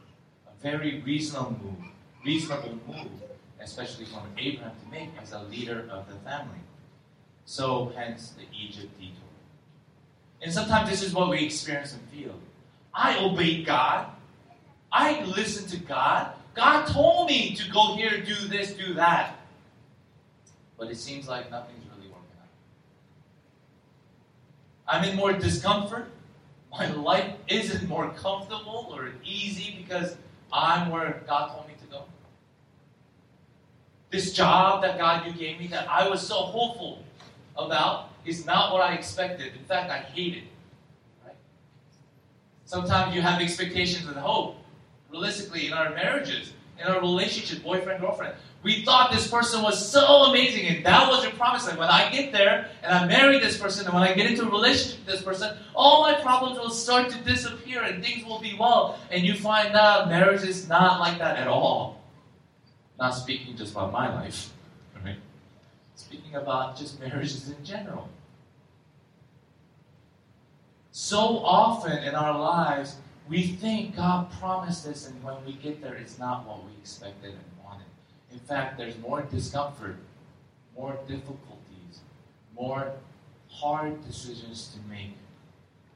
A 0.48 0.62
very 0.62 1.02
reasonable 1.02 1.52
move, 1.64 1.92
reasonable 2.26 2.78
move, 2.88 3.08
especially 3.62 4.06
from 4.06 4.24
Abraham 4.38 4.72
to 4.84 4.92
make 4.92 5.10
as 5.22 5.32
a 5.32 5.40
leader 5.44 5.88
of 5.92 6.08
the 6.08 6.16
family. 6.30 6.60
So, 7.46 7.94
hence 7.96 8.32
the 8.32 8.44
Egypt 8.54 9.00
detour. 9.00 9.24
And 10.42 10.54
sometimes 10.54 10.90
this 10.90 11.02
is 11.02 11.14
what 11.14 11.30
we 11.30 11.46
experience 11.46 11.94
and 11.94 12.02
feel. 12.10 12.36
I 12.94 13.18
obeyed 13.24 13.66
God. 13.66 14.08
I 14.92 15.24
listened 15.24 15.70
to 15.70 15.78
God. 15.78 16.34
God 16.56 16.88
told 16.88 17.30
me 17.30 17.56
to 17.56 17.72
go 17.72 17.96
here, 17.96 18.20
do 18.22 18.36
this, 18.48 18.74
do 18.74 18.96
that. 18.96 19.37
But 20.78 20.92
it 20.92 20.98
seems 20.98 21.28
like 21.28 21.50
nothing's 21.50 21.84
really 21.96 22.08
working 22.08 22.38
out. 22.40 22.48
I'm 24.88 25.04
in 25.04 25.16
more 25.16 25.34
discomfort. 25.34 26.08
My 26.72 26.92
life 26.92 27.34
isn't 27.48 27.88
more 27.88 28.10
comfortable 28.12 28.90
or 28.94 29.12
easy 29.24 29.76
because 29.82 30.16
I'm 30.54 30.92
where 30.92 31.24
God 31.28 31.54
told 31.54 31.68
me 31.68 31.74
to 31.82 31.88
go. 31.88 32.04
This 34.10 34.34
job 34.34 34.82
that 34.84 34.98
God 34.98 35.26
you 35.26 35.34
gave 35.34 35.60
me 35.60 35.68
that 35.68 35.90
I 35.90 36.08
was 36.08 36.26
so 36.26 36.36
hopeful 36.36 37.04
about 37.56 38.10
is 38.26 38.46
not 38.46 38.72
what 38.72 38.82
I 38.82 38.94
expected. 38.94 39.54
In 39.54 39.64
fact, 39.66 39.90
I 39.90 40.00
hate 40.00 40.38
it. 40.38 40.44
Right? 41.26 41.36
Sometimes 42.66 43.16
you 43.16 43.22
have 43.22 43.42
expectations 43.42 44.08
and 44.08 44.16
hope. 44.16 44.58
Realistically, 45.10 45.68
in 45.68 45.74
our 45.74 45.90
marriages, 45.92 46.54
in 46.80 46.86
our 46.86 47.00
relationship, 47.00 47.64
boyfriend, 47.64 48.02
girlfriend, 48.02 48.36
we 48.68 48.82
thought 48.82 49.14
this 49.14 49.30
person 49.30 49.62
was 49.62 49.80
so 49.80 50.26
amazing, 50.26 50.68
and 50.68 50.86
that 50.86 51.10
was 51.10 51.24
your 51.24 51.32
promise. 51.32 51.70
And 51.70 51.80
when 51.80 51.88
I 51.88 52.12
get 52.12 52.34
there 52.34 52.70
and 52.84 52.92
I 52.94 53.08
marry 53.08 53.40
this 53.40 53.58
person, 53.58 53.86
and 53.86 53.94
when 53.94 54.04
I 54.04 54.14
get 54.14 54.30
into 54.30 54.46
a 54.46 54.52
relationship 54.52 55.06
with 55.06 55.16
this 55.16 55.22
person, 55.22 55.58
all 55.74 56.02
my 56.02 56.16
problems 56.16 56.60
will 56.60 56.70
start 56.70 57.10
to 57.12 57.18
disappear 57.20 57.84
and 57.84 58.04
things 58.04 58.26
will 58.26 58.42
be 58.42 58.58
well. 58.60 59.00
And 59.10 59.24
you 59.26 59.36
find 59.36 59.74
out 59.74 60.10
marriage 60.10 60.44
is 60.44 60.68
not 60.68 61.00
like 61.00 61.18
that 61.20 61.38
at 61.38 61.48
all. 61.48 62.04
Not 63.00 63.12
speaking 63.12 63.56
just 63.56 63.72
about 63.72 63.94
my 63.94 64.14
life, 64.14 64.52
right? 65.02 65.16
Speaking 65.96 66.36
about 66.36 66.78
just 66.78 67.00
marriages 67.00 67.48
in 67.50 67.64
general. 67.64 68.10
So 70.92 71.40
often 71.40 72.04
in 72.04 72.16
our 72.16 72.38
lives, 72.38 72.98
we 73.30 73.48
think 73.48 73.96
God 73.96 74.30
promised 74.42 74.84
this, 74.84 75.08
and 75.08 75.24
when 75.24 75.38
we 75.46 75.54
get 75.54 75.82
there, 75.82 75.96
it's 75.96 76.20
not 76.20 76.46
what 76.46 76.66
we 76.66 76.72
expected. 76.82 77.36
In 78.38 78.44
fact, 78.44 78.78
there's 78.78 78.98
more 79.00 79.24
discomfort, 79.24 79.96
more 80.78 80.96
difficulties, 81.08 82.02
more 82.56 82.92
hard 83.50 84.06
decisions 84.06 84.76
to 84.76 84.90
make. 84.90 85.18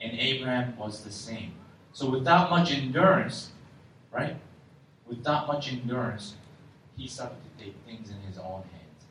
And 0.01 0.17
Abraham 0.17 0.75
was 0.75 1.03
the 1.03 1.11
same. 1.11 1.53
So, 1.93 2.09
without 2.09 2.49
much 2.49 2.71
endurance, 2.71 3.51
right? 4.11 4.35
Without 5.05 5.45
much 5.45 5.71
endurance, 5.71 6.33
he 6.97 7.07
started 7.07 7.35
to 7.35 7.63
take 7.63 7.75
things 7.85 8.09
in 8.09 8.19
his 8.27 8.39
own 8.39 8.63
hands. 8.73 9.05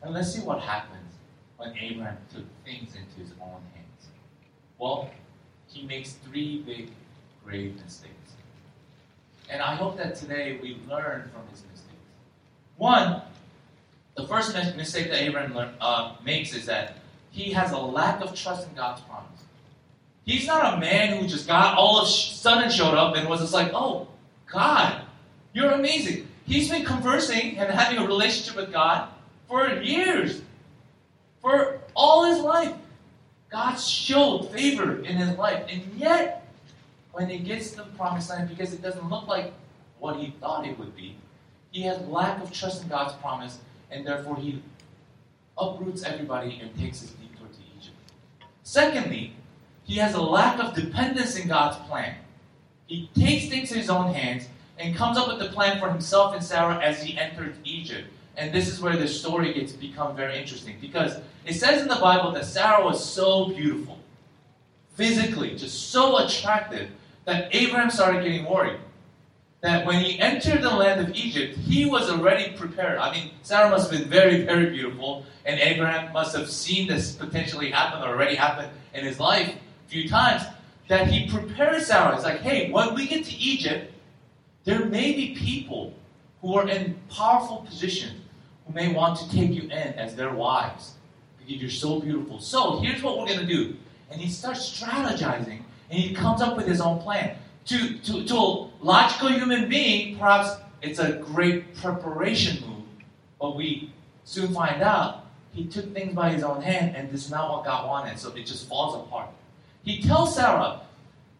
And 0.00 0.14
let's 0.14 0.32
see 0.32 0.40
what 0.40 0.60
happens 0.60 1.12
when 1.56 1.76
Abraham 1.76 2.18
took 2.32 2.44
things 2.64 2.94
into 2.94 3.18
his 3.18 3.32
own 3.42 3.60
hands. 3.74 4.06
Well, 4.78 5.10
he 5.66 5.82
makes 5.82 6.12
three 6.12 6.62
big, 6.62 6.90
grave 7.44 7.74
mistakes. 7.82 8.14
And 9.48 9.60
I 9.60 9.74
hope 9.74 9.96
that 9.96 10.14
today 10.14 10.60
we 10.62 10.78
learn 10.88 11.28
from 11.34 11.42
his 11.50 11.64
mistakes. 11.68 11.89
One, 12.80 13.20
the 14.16 14.26
first 14.26 14.54
mistake 14.74 15.10
that 15.10 15.20
Abraham 15.20 15.74
uh, 15.82 16.14
makes 16.24 16.54
is 16.54 16.64
that 16.64 16.96
he 17.30 17.52
has 17.52 17.72
a 17.72 17.76
lack 17.76 18.22
of 18.22 18.34
trust 18.34 18.66
in 18.66 18.74
God's 18.74 19.02
promise. 19.02 19.42
He's 20.24 20.46
not 20.46 20.72
a 20.72 20.76
man 20.78 21.18
who 21.18 21.28
just 21.28 21.46
got 21.46 21.76
all 21.76 22.00
of 22.00 22.08
a 22.08 22.10
sudden 22.10 22.70
showed 22.70 22.94
up 22.94 23.16
and 23.16 23.28
was 23.28 23.40
just 23.40 23.52
like, 23.52 23.70
oh, 23.74 24.08
God, 24.50 25.02
you're 25.52 25.72
amazing. 25.72 26.26
He's 26.46 26.70
been 26.70 26.86
conversing 26.86 27.58
and 27.58 27.70
having 27.70 27.98
a 27.98 28.06
relationship 28.06 28.56
with 28.56 28.72
God 28.72 29.10
for 29.46 29.68
years, 29.82 30.40
for 31.42 31.80
all 31.94 32.32
his 32.32 32.42
life. 32.42 32.72
God 33.50 33.74
showed 33.74 34.50
favor 34.52 35.00
in 35.00 35.16
his 35.16 35.36
life, 35.36 35.66
and 35.68 35.82
yet, 35.98 36.46
when 37.12 37.28
he 37.28 37.40
gets 37.40 37.72
to 37.72 37.76
the 37.76 37.82
promised 37.98 38.30
land, 38.30 38.48
because 38.48 38.72
it 38.72 38.80
doesn't 38.80 39.10
look 39.10 39.28
like 39.28 39.52
what 39.98 40.16
he 40.16 40.34
thought 40.40 40.66
it 40.66 40.78
would 40.78 40.96
be, 40.96 41.16
he 41.70 41.82
has 41.82 42.00
lack 42.08 42.42
of 42.42 42.52
trust 42.52 42.82
in 42.82 42.88
God's 42.88 43.14
promise, 43.14 43.58
and 43.90 44.06
therefore 44.06 44.36
he 44.36 44.62
uproots 45.56 46.02
everybody 46.02 46.58
and 46.60 46.76
takes 46.78 47.00
his 47.00 47.10
detour 47.10 47.46
to 47.46 47.78
Egypt. 47.78 47.96
Secondly, 48.62 49.34
he 49.84 49.96
has 49.96 50.14
a 50.14 50.22
lack 50.22 50.58
of 50.58 50.74
dependence 50.74 51.36
in 51.36 51.48
God's 51.48 51.76
plan. 51.88 52.14
He 52.86 53.08
takes 53.18 53.48
things 53.48 53.70
in 53.72 53.78
his 53.78 53.90
own 53.90 54.12
hands 54.12 54.48
and 54.78 54.96
comes 54.96 55.18
up 55.18 55.28
with 55.28 55.38
the 55.38 55.54
plan 55.54 55.78
for 55.78 55.90
himself 55.90 56.34
and 56.34 56.42
Sarah 56.42 56.78
as 56.82 57.02
he 57.02 57.16
entered 57.18 57.56
Egypt. 57.64 58.08
And 58.36 58.52
this 58.52 58.68
is 58.68 58.80
where 58.80 58.96
the 58.96 59.06
story 59.06 59.52
gets 59.52 59.72
become 59.72 60.16
very 60.16 60.38
interesting 60.38 60.76
because 60.80 61.18
it 61.44 61.54
says 61.54 61.82
in 61.82 61.88
the 61.88 61.96
Bible 61.96 62.32
that 62.32 62.46
Sarah 62.46 62.84
was 62.84 63.04
so 63.04 63.48
beautiful, 63.48 63.98
physically, 64.94 65.56
just 65.56 65.90
so 65.90 66.24
attractive, 66.24 66.90
that 67.26 67.54
Abraham 67.54 67.90
started 67.90 68.24
getting 68.24 68.46
worried. 68.46 68.78
That 69.60 69.86
when 69.86 70.02
he 70.02 70.18
entered 70.18 70.62
the 70.62 70.70
land 70.70 71.00
of 71.00 71.14
Egypt, 71.14 71.56
he 71.58 71.84
was 71.84 72.08
already 72.08 72.56
prepared. 72.56 72.98
I 72.98 73.12
mean, 73.12 73.32
Sarah 73.42 73.68
must 73.68 73.90
have 73.90 74.00
been 74.00 74.08
very, 74.08 74.44
very 74.44 74.70
beautiful, 74.70 75.26
and 75.44 75.60
Abraham 75.60 76.12
must 76.14 76.34
have 76.34 76.50
seen 76.50 76.88
this 76.88 77.14
potentially 77.14 77.70
happen 77.70 78.02
or 78.02 78.14
already 78.14 78.36
happened 78.36 78.70
in 78.94 79.04
his 79.04 79.20
life 79.20 79.48
a 79.48 79.90
few 79.90 80.08
times. 80.08 80.44
That 80.88 81.08
he 81.08 81.30
prepared 81.30 81.82
Sarah. 81.82 82.14
It's 82.14 82.24
like, 82.24 82.40
hey, 82.40 82.70
when 82.70 82.94
we 82.94 83.06
get 83.06 83.24
to 83.26 83.36
Egypt, 83.36 83.92
there 84.64 84.86
may 84.86 85.12
be 85.12 85.34
people 85.34 85.94
who 86.40 86.54
are 86.54 86.68
in 86.68 86.98
powerful 87.10 87.58
positions 87.58 88.20
who 88.66 88.72
may 88.72 88.92
want 88.92 89.18
to 89.18 89.30
take 89.30 89.50
you 89.50 89.62
in 89.64 89.70
as 89.70 90.16
their 90.16 90.32
wives 90.32 90.94
because 91.38 91.60
you're 91.60 91.70
so 91.70 92.00
beautiful. 92.00 92.40
So 92.40 92.80
here's 92.80 93.02
what 93.02 93.18
we're 93.18 93.26
going 93.26 93.40
to 93.40 93.46
do. 93.46 93.76
And 94.10 94.20
he 94.20 94.28
starts 94.30 94.80
strategizing 94.80 95.62
and 95.90 95.98
he 95.98 96.14
comes 96.14 96.40
up 96.40 96.56
with 96.56 96.66
his 96.66 96.80
own 96.80 97.00
plan. 97.00 97.36
To, 97.66 97.98
to, 97.98 98.24
to 98.24 98.34
a 98.34 98.70
logical 98.80 99.28
human 99.28 99.68
being, 99.68 100.18
perhaps 100.18 100.56
it's 100.82 100.98
a 100.98 101.12
great 101.12 101.76
preparation 101.76 102.66
move, 102.66 102.84
but 103.40 103.56
we 103.56 103.92
soon 104.24 104.52
find 104.52 104.82
out 104.82 105.26
he 105.52 105.66
took 105.66 105.92
things 105.92 106.14
by 106.14 106.30
his 106.30 106.42
own 106.42 106.62
hand 106.62 106.96
and 106.96 107.10
this 107.10 107.26
is 107.26 107.30
not 107.30 107.50
what 107.50 107.64
God 107.64 107.88
wanted, 107.88 108.18
so 108.18 108.32
it 108.34 108.46
just 108.46 108.68
falls 108.68 108.94
apart. 108.94 109.28
He 109.82 110.02
tells 110.02 110.34
Sarah, 110.34 110.80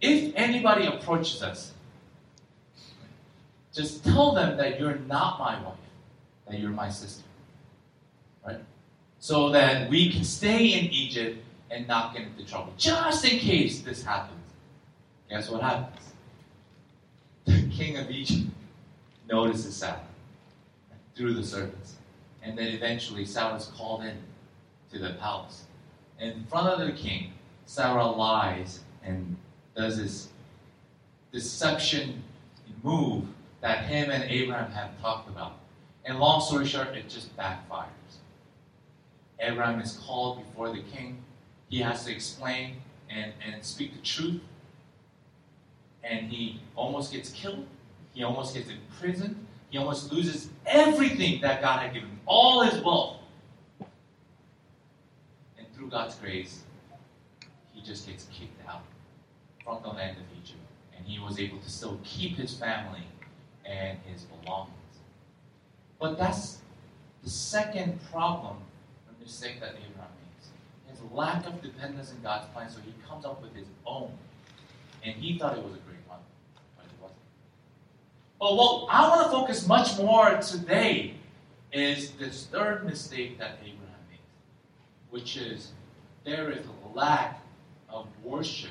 if 0.01 0.33
anybody 0.35 0.87
approaches 0.87 1.43
us, 1.43 1.73
just 3.73 4.05
tell 4.05 4.33
them 4.33 4.57
that 4.57 4.81
you're 4.81 4.97
not 5.07 5.39
my 5.39 5.63
wife, 5.63 5.75
that 6.49 6.59
you're 6.59 6.71
my 6.71 6.91
sister. 6.91 7.23
Right? 8.45 8.59
So 9.21 9.51
that 9.51 9.89
we 9.89 10.11
can 10.11 10.25
stay 10.25 10.73
in 10.73 10.87
Egypt 10.87 11.43
and 11.71 11.87
not 11.87 12.15
get 12.15 12.23
into 12.23 12.45
trouble. 12.45 12.73
Just 12.77 13.25
in 13.25 13.39
case 13.39 13.83
this 13.83 14.03
happens. 14.03 14.41
Guess 15.29 15.51
what 15.51 15.63
happens? 15.63 16.10
King 17.81 17.97
of 17.97 18.11
Egypt 18.11 18.51
notices 19.27 19.75
Sarah 19.75 20.05
through 21.17 21.33
the 21.33 21.43
servants. 21.43 21.95
And 22.43 22.57
then 22.57 22.67
eventually 22.67 23.25
Sarah 23.25 23.55
is 23.55 23.73
called 23.75 24.05
in 24.05 24.19
to 24.93 24.99
the 24.99 25.15
palace. 25.15 25.65
In 26.19 26.45
front 26.45 26.69
of 26.69 26.87
the 26.87 26.93
king, 26.93 27.33
Sarah 27.65 28.05
lies 28.05 28.81
and 29.03 29.35
does 29.75 29.97
this 29.97 30.29
deception 31.33 32.23
move 32.83 33.25
that 33.63 33.87
him 33.87 34.11
and 34.11 34.25
Abraham 34.25 34.71
have 34.73 35.01
talked 35.01 35.31
about. 35.31 35.55
And 36.05 36.19
long 36.19 36.43
story 36.43 36.67
short, 36.67 36.89
it 36.89 37.09
just 37.09 37.35
backfires. 37.39 37.87
Abraham 39.41 39.81
is 39.81 39.99
called 40.05 40.45
before 40.45 40.69
the 40.69 40.83
king. 40.83 41.17
He 41.71 41.79
has 41.79 42.05
to 42.05 42.13
explain 42.13 42.77
and, 43.09 43.33
and 43.43 43.65
speak 43.65 43.95
the 43.95 44.03
truth. 44.03 44.43
And 46.05 46.31
he 46.31 46.61
almost 46.77 47.13
gets 47.13 47.31
killed. 47.31 47.67
He 48.15 48.23
almost 48.23 48.55
gets 48.55 48.69
imprisoned. 48.71 49.47
He 49.71 49.79
almost 49.79 50.13
loses 50.13 50.49
everything 50.67 51.41
that 51.43 51.63
God 51.63 51.81
had 51.81 51.95
given 51.95 52.09
him, 52.09 52.21
all 52.27 52.63
his 52.63 52.83
wealth. 52.83 53.19
And 55.57 55.67
through 55.75 55.91
God's 55.91 56.17
grace, 56.17 56.63
he 57.73 57.81
just 57.83 58.07
gets 58.09 58.27
kicked 58.33 58.67
out 58.69 58.83
from 59.65 59.81
the 59.83 59.91
land 59.91 60.17
of 60.17 60.25
Egypt. 60.43 60.59
And 60.97 61.07
he 61.07 61.19
was 61.21 61.39
able 61.39 61.59
to 61.59 61.71
still 61.71 62.01
keep 62.03 62.37
his 62.37 62.55
family 62.55 63.05
and 63.65 63.99
his 64.13 64.23
belongings. 64.25 64.75
But 66.01 66.19
that's 66.19 66.59
the 67.23 67.31
second 67.31 68.01
problem 68.11 68.57
or 68.57 69.15
mistake 69.23 69.61
that 69.61 69.71
Abraham 69.71 70.11
makes. 70.35 70.49
His 70.89 71.13
lack 71.13 71.47
of 71.47 71.63
dependence 71.63 72.11
in 72.11 72.21
God's 72.23 72.47
plan, 72.53 72.69
so 72.71 72.81
he 72.85 72.93
comes 73.07 73.25
up 73.25 73.41
with 73.43 73.55
his 73.55 73.69
own. 73.87 74.11
And 75.05 75.15
he 75.15 75.39
thought 75.39 75.57
it 75.57 75.65
was 75.65 75.75
a 75.75 75.79
great 75.79 76.07
one, 76.07 76.19
but 76.77 76.87
it 76.87 76.93
wasn't. 77.01 77.19
But 78.39 78.57
what 78.57 78.89
I 78.91 79.09
want 79.09 79.25
to 79.25 79.31
focus 79.31 79.67
much 79.67 79.97
more 79.99 80.37
today 80.39 81.15
is 81.73 82.13
this 82.13 82.47
third 82.47 82.85
mistake 82.85 83.39
that 83.39 83.59
Abraham 83.63 84.01
made, 84.11 84.19
which 85.11 85.37
is 85.37 85.73
there 86.25 86.51
is 86.51 86.65
a 86.67 86.97
lack 86.97 87.41
of 87.89 88.07
worship 88.23 88.71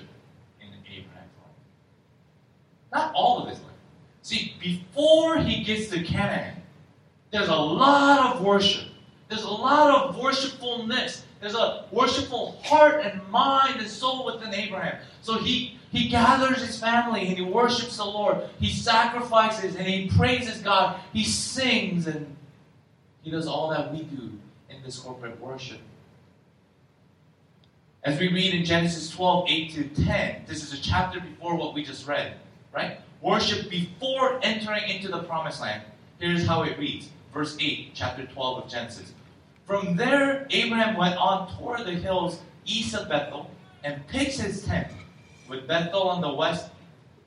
in 0.62 0.68
Abraham's 0.86 1.34
life. 1.42 2.94
Not 2.94 3.14
all 3.16 3.44
of 3.44 3.50
his 3.50 3.60
life. 3.60 3.70
See, 4.22 4.54
before 4.60 5.38
he 5.38 5.64
gets 5.64 5.90
to 5.90 6.04
Canaan, 6.04 6.56
there's 7.32 7.48
a 7.48 7.56
lot 7.56 8.36
of 8.36 8.44
worship. 8.44 8.88
There's 9.30 9.44
a 9.44 9.50
lot 9.50 10.04
of 10.04 10.18
worshipfulness. 10.18 11.24
There's 11.40 11.56
a 11.56 11.86
worshipful 11.92 12.60
heart 12.64 13.06
and 13.06 13.28
mind 13.30 13.80
and 13.80 13.88
soul 13.88 14.26
within 14.26 14.54
Abraham. 14.54 15.00
So 15.22 15.38
he, 15.40 15.79
he 15.92 16.08
gathers 16.08 16.62
his 16.62 16.80
family 16.80 17.28
and 17.28 17.38
he 17.38 17.44
worships 17.44 17.98
the 17.98 18.06
Lord. 18.06 18.50
He 18.60 18.72
sacrifices 18.72 19.76
and 19.76 19.88
he 19.88 20.10
praises 20.10 20.62
God. 20.62 21.00
He 21.14 21.24
sings 21.24 22.08
and 22.08 22.36
he 23.22 23.32
does 23.32 23.48
all 23.48 23.70
that 23.70 23.92
we 23.92 24.04
do 24.04 24.32
in 24.70 24.84
this 24.84 25.00
corporate 25.00 25.40
worship. 25.40 25.80
As 28.04 28.20
we 28.20 28.32
read 28.32 28.54
in 28.54 28.64
Genesis 28.64 29.10
12, 29.10 29.46
8 29.50 29.74
to 29.74 30.04
10, 30.04 30.44
this 30.48 30.64
is 30.64 30.74
a 30.74 30.82
chapter 30.82 31.20
before 31.20 31.56
what 31.56 31.74
we 31.74 31.84
just 31.84 32.08
read, 32.08 32.34
right? 32.74 33.00
Worship 33.22 33.70
before 33.70 34.40
entering 34.42 34.90
into 34.90 35.10
the 35.10 35.24
promised 35.24 35.60
land. 35.60 35.84
Here's 36.20 36.46
how 36.46 36.64
it 36.64 36.80
reads. 36.80 37.10
Verse 37.34 37.58
8, 37.60 37.92
chapter 37.94 38.26
12 38.26 38.64
of 38.64 38.70
Genesis. 38.70 39.12
From 39.66 39.96
there, 39.96 40.48
Abraham 40.50 40.96
went 40.96 41.18
on 41.18 41.54
toward 41.58 41.86
the 41.86 41.92
hills 41.92 42.40
east 42.66 42.96
of 42.96 43.10
Bethel 43.10 43.50
and 43.84 44.06
pitched 44.08 44.40
his 44.40 44.64
tent, 44.66 44.88
with 45.50 45.68
Bethel 45.68 46.10
on 46.10 46.22
the 46.22 46.34
west, 46.34 46.70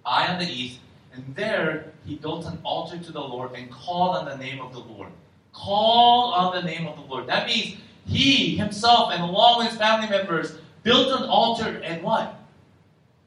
Ai 0.07 0.29
on 0.29 0.39
the 0.39 0.49
east, 0.49 0.79
and 1.15 1.25
there 1.35 1.93
he 2.05 2.17
built 2.17 2.47
an 2.47 2.59
altar 2.65 2.99
to 2.99 3.13
the 3.13 3.21
Lord 3.21 3.53
and 3.53 3.71
called 3.71 4.17
on 4.17 4.25
the 4.25 4.37
name 4.37 4.61
of 4.61 4.73
the 4.73 4.81
Lord. 4.81 5.11
Called 5.53 6.35
on 6.35 6.55
the 6.55 6.63
name 6.63 6.87
of 6.87 6.97
the 6.97 7.03
Lord. 7.03 7.27
That 7.27 7.47
means 7.47 7.77
he 8.07 8.57
himself 8.57 9.13
and 9.13 9.23
along 9.23 9.59
with 9.59 9.69
his 9.69 9.79
family 9.79 10.09
members 10.09 10.57
built 10.83 11.21
an 11.21 11.29
altar 11.29 11.81
and 11.85 12.03
what? 12.03 12.35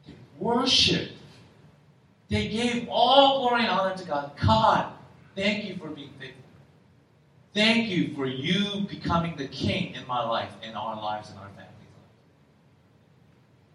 They 0.08 0.14
worshiped. 0.40 1.14
They 2.30 2.48
gave 2.48 2.88
all 2.90 3.42
glory 3.42 3.62
and 3.62 3.70
honor 3.70 3.96
to 3.96 4.06
God. 4.06 4.32
God, 4.42 4.92
thank 5.36 5.66
you 5.66 5.76
for 5.78 5.90
being 5.90 6.10
faithful. 6.20 6.42
Thank 7.54 7.88
you 7.88 8.14
for 8.16 8.26
you 8.26 8.82
becoming 8.82 9.38
the 9.38 9.48
king 9.48 9.94
in 9.94 10.06
my 10.08 10.28
life, 10.28 10.52
in 10.62 10.74
our 10.76 10.96
lives, 10.96 11.30
in 11.30 11.38
our 11.38 11.48
family's 11.50 11.58
lives. 11.58 11.65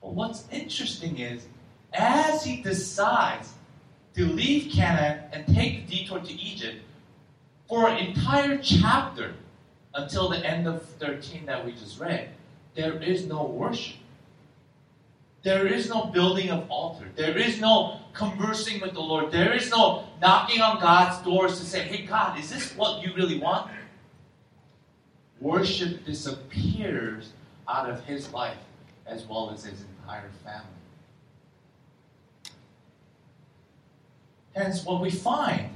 But 0.02 0.14
what's 0.14 0.44
interesting 0.50 1.18
is, 1.18 1.46
as 1.92 2.44
he 2.44 2.62
decides 2.62 3.52
to 4.14 4.26
leave 4.26 4.72
Canaan 4.72 5.24
and 5.32 5.46
take 5.54 5.86
the 5.86 5.96
detour 5.96 6.20
to 6.20 6.32
Egypt, 6.32 6.78
for 7.68 7.88
an 7.88 7.98
entire 7.98 8.58
chapter 8.58 9.34
until 9.94 10.28
the 10.28 10.44
end 10.44 10.66
of 10.66 10.82
13 10.82 11.46
that 11.46 11.64
we 11.64 11.72
just 11.72 12.00
read, 12.00 12.30
there 12.74 13.00
is 13.02 13.26
no 13.26 13.44
worship. 13.44 13.96
There 15.42 15.66
is 15.66 15.88
no 15.88 16.06
building 16.06 16.50
of 16.50 16.68
altar. 16.70 17.06
There 17.16 17.36
is 17.36 17.60
no 17.60 18.00
conversing 18.12 18.80
with 18.80 18.92
the 18.92 19.00
Lord. 19.00 19.30
There 19.30 19.52
is 19.52 19.70
no 19.70 20.04
knocking 20.20 20.60
on 20.60 20.80
God's 20.80 21.24
doors 21.24 21.58
to 21.58 21.64
say, 21.64 21.80
hey, 21.82 22.04
God, 22.04 22.38
is 22.38 22.50
this 22.50 22.76
what 22.76 23.02
you 23.02 23.14
really 23.14 23.38
want? 23.38 23.70
Worship 25.40 26.04
disappears 26.04 27.32
out 27.66 27.88
of 27.88 28.04
his 28.04 28.30
life 28.32 28.58
as 29.10 29.26
well 29.26 29.50
as 29.50 29.64
his 29.64 29.82
entire 29.82 30.30
family. 30.44 30.66
Hence, 34.54 34.84
what 34.84 35.00
we 35.00 35.10
find 35.10 35.70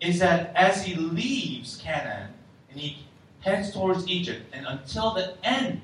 is 0.00 0.18
that 0.18 0.54
as 0.54 0.84
he 0.84 0.94
leaves 0.94 1.76
Canaan 1.76 2.30
and 2.70 2.78
he 2.78 2.98
heads 3.40 3.72
towards 3.72 4.08
Egypt, 4.08 4.42
and 4.52 4.66
until 4.66 5.14
the 5.14 5.34
end 5.44 5.80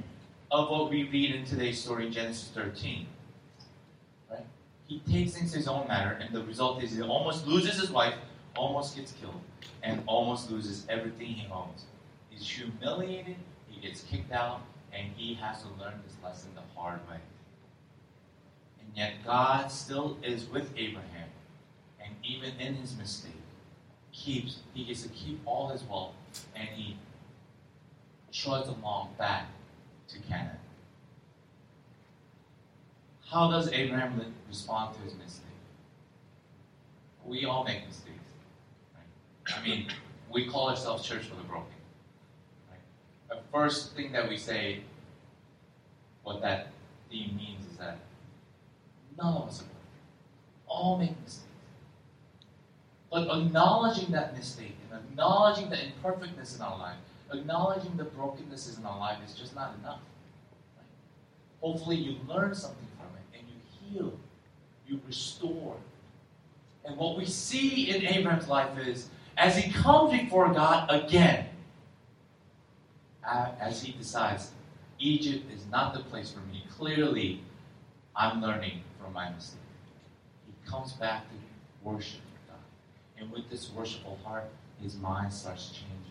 of 0.51 0.69
what 0.69 0.91
we 0.91 1.05
read 1.05 1.35
in 1.35 1.45
today's 1.45 1.81
story, 1.81 2.11
Genesis 2.11 2.51
13. 2.55 3.07
Right? 4.31 4.41
He 4.87 5.01
takes 5.11 5.33
things 5.33 5.55
his 5.55 5.69
own 5.69 5.87
manner, 5.89 6.19
and 6.21 6.35
the 6.35 6.45
result 6.45 6.83
is 6.83 6.93
he 6.93 7.03
almost 7.03 7.47
loses 7.47 7.81
his 7.81 7.91
wife, 7.91 8.15
almost 8.57 8.97
gets 8.97 9.13
killed, 9.13 9.41
and 9.83 10.03
almost 10.07 10.51
loses 10.51 10.85
everything 10.89 11.29
he 11.29 11.51
owns. 11.51 11.85
He's 12.31 12.49
humiliated, 12.49 13.37
he 13.69 13.81
gets 13.81 14.03
kicked 14.03 14.33
out, 14.33 14.61
and 14.93 15.09
he 15.17 15.35
has 15.35 15.63
to 15.63 15.69
learn 15.81 15.95
this 16.07 16.17
lesson 16.23 16.51
the 16.55 16.79
hard 16.79 17.01
way. 17.09 17.19
And 18.81 18.97
yet 18.97 19.13
God 19.25 19.71
still 19.71 20.19
is 20.23 20.49
with 20.49 20.71
Abraham, 20.77 21.29
and 22.03 22.15
even 22.23 22.51
in 22.61 22.75
his 22.75 22.97
mistake, 22.97 23.33
keeps 24.13 24.59
he 24.75 24.85
gets 24.85 25.03
to 25.03 25.09
keep 25.09 25.41
all 25.47 25.69
his 25.69 25.83
wealth, 25.85 26.15
and 26.55 26.69
he 26.69 26.97
truds 28.33 28.69
along 28.69 29.11
back 29.19 29.47
to 30.09 30.19
Canaan. 30.21 30.57
How 33.27 33.51
does 33.51 33.73
Abraham 33.73 34.35
respond 34.49 34.95
to 34.97 35.01
his 35.03 35.15
mistake? 35.15 35.47
We 37.25 37.47
all 37.47 37.65
make 37.65 37.87
mistakes. 37.87 38.19
Right? 38.95 39.59
I 39.59 39.67
mean, 39.67 39.87
we 40.31 40.47
call 40.47 40.69
ourselves 40.69 41.07
Church 41.07 41.25
for 41.25 41.37
the 41.37 41.43
Broken. 41.43 41.72
The 43.33 43.39
first 43.51 43.97
thing 43.97 44.13
that 44.13 44.29
we 44.29 44.37
say, 44.37 44.81
what 46.23 46.43
that 46.43 46.69
theme 47.11 47.35
means 47.37 47.65
is 47.71 47.79
that 47.79 47.99
none 49.17 49.35
of 49.35 49.49
us 49.49 49.61
are 49.61 49.65
perfect. 49.65 49.77
All 50.67 50.99
make 50.99 51.21
mistakes. 51.23 51.47
But 53.11 53.29
acknowledging 53.29 54.13
that 54.13 54.37
mistake 54.37 54.77
and 54.91 55.01
acknowledging 55.01 55.71
the 55.71 55.83
imperfectness 55.83 56.57
in 56.57 56.63
our 56.63 56.79
life 56.79 56.97
acknowledging 57.33 57.97
the 57.97 58.05
brokenness 58.05 58.77
in 58.77 58.85
our 58.85 58.99
life 58.99 59.19
is 59.27 59.35
just 59.35 59.55
not 59.55 59.75
enough. 59.81 60.01
Right? 60.77 60.87
Hopefully, 61.61 61.97
you 61.97 62.17
learn 62.29 62.55
something 62.55 62.87
from 62.97 63.09
it 63.17 63.39
and 63.39 63.49
you 63.49 64.01
heal, 64.01 64.13
you 64.87 65.01
restore. 65.07 65.77
And 66.85 66.97
what 66.97 67.17
we 67.17 67.25
see 67.25 67.91
in 67.91 68.05
Abraham's 68.05 68.49
life 68.49 68.77
is 68.79 69.09
as 69.37 69.57
he 69.57 69.73
comes 69.73 70.13
before 70.13 70.53
God 70.53 70.91
again, 70.91 71.47
as 73.25 73.83
he 73.83 73.93
decides, 73.93 74.51
Egypt 74.99 75.45
is 75.53 75.67
not 75.71 75.95
the 75.95 76.01
place 76.01 76.31
for 76.31 76.41
me. 76.53 76.65
Clearly, 76.71 77.43
I'm 78.15 78.41
learning 78.41 78.83
from 79.01 79.13
my 79.13 79.31
mistake. 79.31 79.61
He 80.47 80.71
comes 80.71 80.93
back 80.93 81.25
to 81.29 81.35
worship 81.89 82.21
God. 82.49 82.59
And 83.19 83.31
with 83.33 83.49
this 83.51 83.71
worshipful 83.73 84.19
heart, 84.25 84.49
his 84.81 84.97
mind 84.97 85.33
starts 85.33 85.71
changing 85.71 86.03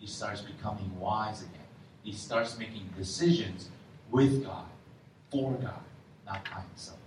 he 0.00 0.06
starts 0.06 0.40
becoming 0.40 0.98
wise 0.98 1.42
again. 1.42 1.60
He 2.02 2.12
starts 2.12 2.58
making 2.58 2.88
decisions 2.96 3.68
with 4.10 4.42
God, 4.42 4.64
for 5.30 5.52
God, 5.52 5.82
not 6.24 6.42
by 6.46 6.62
himself. 6.62 6.98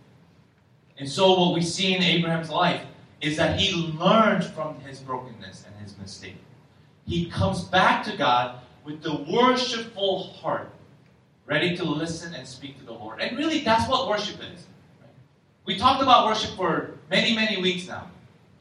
And 1.00 1.10
so, 1.10 1.38
what 1.40 1.56
we 1.56 1.62
see 1.62 1.96
in 1.96 2.04
Abraham's 2.04 2.52
life 2.52 2.84
is 3.20 3.36
that 3.38 3.60
he 3.60 3.76
learned 3.98 4.44
from 4.46 4.80
his 4.82 5.00
brokenness 5.00 5.66
and 5.66 5.76
his 5.84 5.98
mistake. 5.98 6.38
He 7.08 7.26
comes 7.32 7.64
back 7.64 8.04
to 8.06 8.16
God 8.16 8.60
with 8.86 9.02
the 9.02 9.26
worshipful 9.32 10.24
heart, 10.24 10.70
ready 11.46 11.76
to 11.78 11.84
listen 11.84 12.34
and 12.34 12.48
speak 12.48 12.78
to 12.80 12.86
the 12.86 12.94
Lord. 12.94 13.22
And 13.22 13.38
really, 13.38 13.62
that's 13.62 13.90
what 13.90 14.08
worship 14.08 14.40
is. 14.54 14.66
We 15.66 15.78
talked 15.78 16.02
about 16.02 16.26
worship 16.26 16.56
for 16.56 16.98
many, 17.10 17.36
many 17.36 17.62
weeks 17.62 17.88
now. 17.88 18.10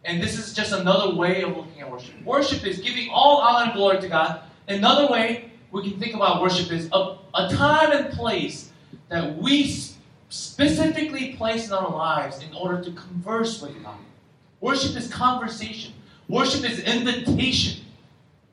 And 0.04 0.22
this 0.22 0.38
is 0.38 0.52
just 0.52 0.72
another 0.72 1.14
way 1.14 1.42
of 1.42 1.56
looking 1.56 1.80
at 1.80 1.90
worship. 1.90 2.14
Worship 2.24 2.66
is 2.66 2.78
giving 2.78 3.08
all 3.10 3.38
honor 3.38 3.66
and 3.66 3.74
glory 3.74 4.00
to 4.00 4.08
God. 4.08 4.42
Another 4.68 5.08
way 5.08 5.50
we 5.70 5.88
can 5.88 5.98
think 5.98 6.14
about 6.14 6.42
worship 6.42 6.72
is 6.72 6.88
a, 6.92 7.16
a 7.34 7.48
time 7.52 7.92
and 7.92 8.12
place 8.12 8.70
that 9.08 9.36
we 9.38 9.66
specifically 10.28 11.34
place 11.34 11.66
in 11.66 11.72
our 11.72 11.90
lives 11.90 12.40
in 12.42 12.52
order 12.54 12.82
to 12.82 12.90
converse 12.92 13.60
with 13.60 13.82
God. 13.82 13.98
Worship 14.60 14.96
is 14.96 15.08
conversation. 15.08 15.92
Worship 16.28 16.64
is 16.68 16.80
invitation. 16.80 17.84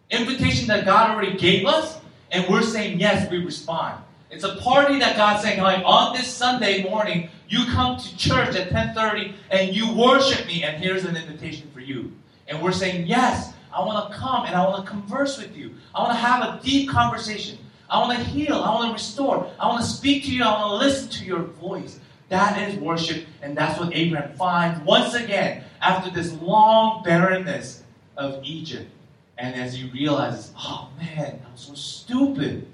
Invitation 0.10 0.68
that 0.68 0.86
God 0.86 1.12
already 1.12 1.38
gave 1.38 1.66
us, 1.66 2.00
and 2.32 2.48
we're 2.50 2.64
saying 2.64 3.00
yes, 3.00 3.30
we 3.30 3.38
respond. 3.38 4.04
It's 4.32 4.44
a 4.44 4.56
party 4.58 5.00
that 5.00 5.18
God's 5.18 5.44
saying, 5.44 5.62
like, 5.62 5.84
on 5.86 6.16
this 6.16 6.28
Sunday 6.28 6.84
morning, 6.84 7.30
you 7.48 7.66
come 7.66 7.98
to 7.98 8.18
church 8.18 8.56
at 8.56 8.70
10:30 8.70 9.34
and 9.50 9.76
you 9.76 9.92
worship 9.92 10.46
me, 10.46 10.64
and 10.64 10.82
here's 10.82 11.06
an 11.06 11.16
invitation 11.16 11.70
for 11.74 11.80
you. 11.80 12.12
And 12.48 12.62
we're 12.62 12.72
saying, 12.72 13.08
yes, 13.08 13.54
I 13.74 13.84
want 13.84 14.12
to 14.12 14.18
come 14.18 14.46
and 14.46 14.56
I 14.56 14.68
want 14.68 14.86
to 14.86 14.90
converse 14.90 15.38
with 15.38 15.56
you. 15.56 15.76
I 15.94 16.02
want 16.02 16.14
to 16.14 16.20
have 16.20 16.42
a 16.44 16.60
deep 16.64 16.90
conversation. 16.90 17.58
I 17.90 18.00
want 18.00 18.18
to 18.18 18.24
heal. 18.24 18.56
I 18.56 18.74
want 18.74 18.88
to 18.88 18.94
restore. 18.94 19.50
I 19.60 19.68
want 19.68 19.82
to 19.82 19.88
speak 19.88 20.24
to 20.26 20.32
you. 20.32 20.44
I 20.44 20.60
want 20.60 20.82
to 20.82 20.88
listen 20.88 21.10
to 21.10 21.26
your 21.26 21.40
voice. 21.40 22.00
That 22.30 22.62
is 22.70 22.76
worship, 22.80 23.26
and 23.42 23.58
that's 23.58 23.80
what 23.80 23.96
Abraham 23.96 24.36
finds 24.36 24.80
once 24.86 25.16
again 25.16 25.64
after 25.82 26.12
this 26.12 26.32
long 26.34 27.02
barrenness 27.04 27.84
of 28.16 28.44
Egypt. 28.44 28.92
And 29.40 29.56
as 29.56 29.74
he 29.74 29.90
realizes, 29.90 30.52
oh 30.58 30.90
man, 31.00 31.42
I'm 31.46 31.58
so 31.58 31.74
stupid 31.74 32.68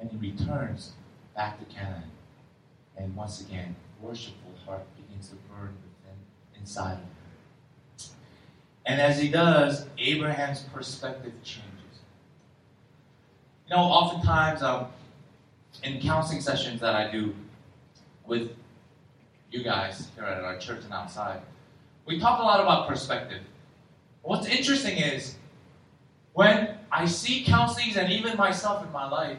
and 0.00 0.10
he 0.10 0.16
returns 0.16 0.92
back 1.36 1.58
to 1.60 1.64
Canaan. 1.74 2.10
And 2.96 3.14
once 3.14 3.40
again, 3.40 3.76
worshipful 4.00 4.52
heart 4.66 4.82
begins 4.96 5.28
to 5.28 5.36
burn 5.48 5.68
within 5.68 6.18
inside 6.58 6.94
of 6.94 6.98
him. 6.98 7.06
And 8.86 9.00
as 9.00 9.20
he 9.20 9.28
does, 9.28 9.86
Abraham's 9.98 10.62
perspective 10.72 11.32
changes. 11.44 11.68
You 13.68 13.76
know, 13.76 13.82
oftentimes 13.82 14.62
um, 14.62 14.86
in 15.84 16.00
counseling 16.00 16.40
sessions 16.40 16.80
that 16.80 16.96
I 16.96 17.08
do 17.10 17.34
with 18.26 18.50
you 19.52 19.62
guys 19.62 20.08
here 20.16 20.24
at 20.24 20.42
our 20.42 20.58
church 20.58 20.82
and 20.82 20.92
outside, 20.92 21.40
we 22.04 22.18
talk 22.18 22.40
a 22.40 22.42
lot 22.42 22.60
about 22.60 22.88
perspective. 22.88 23.42
What's 24.22 24.46
interesting 24.46 24.98
is 24.98 25.36
when 26.32 26.76
I 26.92 27.06
see 27.06 27.44
counselings 27.44 27.96
and 27.96 28.12
even 28.12 28.36
myself 28.36 28.84
in 28.84 28.92
my 28.92 29.08
life, 29.08 29.38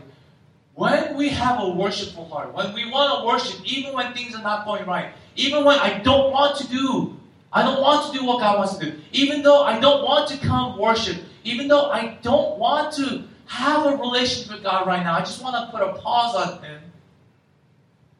when 0.73 1.15
we 1.15 1.29
have 1.29 1.61
a 1.61 1.69
worshipful 1.69 2.25
heart, 2.25 2.53
when 2.53 2.73
we 2.73 2.89
want 2.89 3.19
to 3.19 3.27
worship, 3.27 3.61
even 3.65 3.93
when 3.93 4.13
things 4.13 4.33
are 4.35 4.41
not 4.41 4.65
going 4.65 4.85
right, 4.85 5.13
even 5.35 5.63
when 5.63 5.77
I 5.79 5.99
don't 5.99 6.31
want 6.31 6.57
to 6.57 6.67
do, 6.67 7.17
I 7.53 7.63
don't 7.63 7.81
want 7.81 8.11
to 8.11 8.17
do 8.17 8.25
what 8.25 8.39
God 8.39 8.57
wants 8.57 8.77
to 8.77 8.85
do, 8.85 8.99
even 9.11 9.41
though 9.41 9.63
I 9.63 9.79
don't 9.79 10.03
want 10.03 10.29
to 10.29 10.37
come 10.37 10.77
worship, 10.77 11.17
even 11.43 11.67
though 11.67 11.89
I 11.89 12.17
don't 12.21 12.57
want 12.57 12.93
to 12.95 13.23
have 13.45 13.85
a 13.85 13.97
relationship 13.97 14.53
with 14.53 14.63
God 14.63 14.87
right 14.87 15.03
now, 15.03 15.15
I 15.15 15.19
just 15.19 15.43
want 15.43 15.55
to 15.55 15.77
put 15.77 15.85
a 15.85 15.93
pause 15.99 16.35
on 16.35 16.63
Him. 16.63 16.81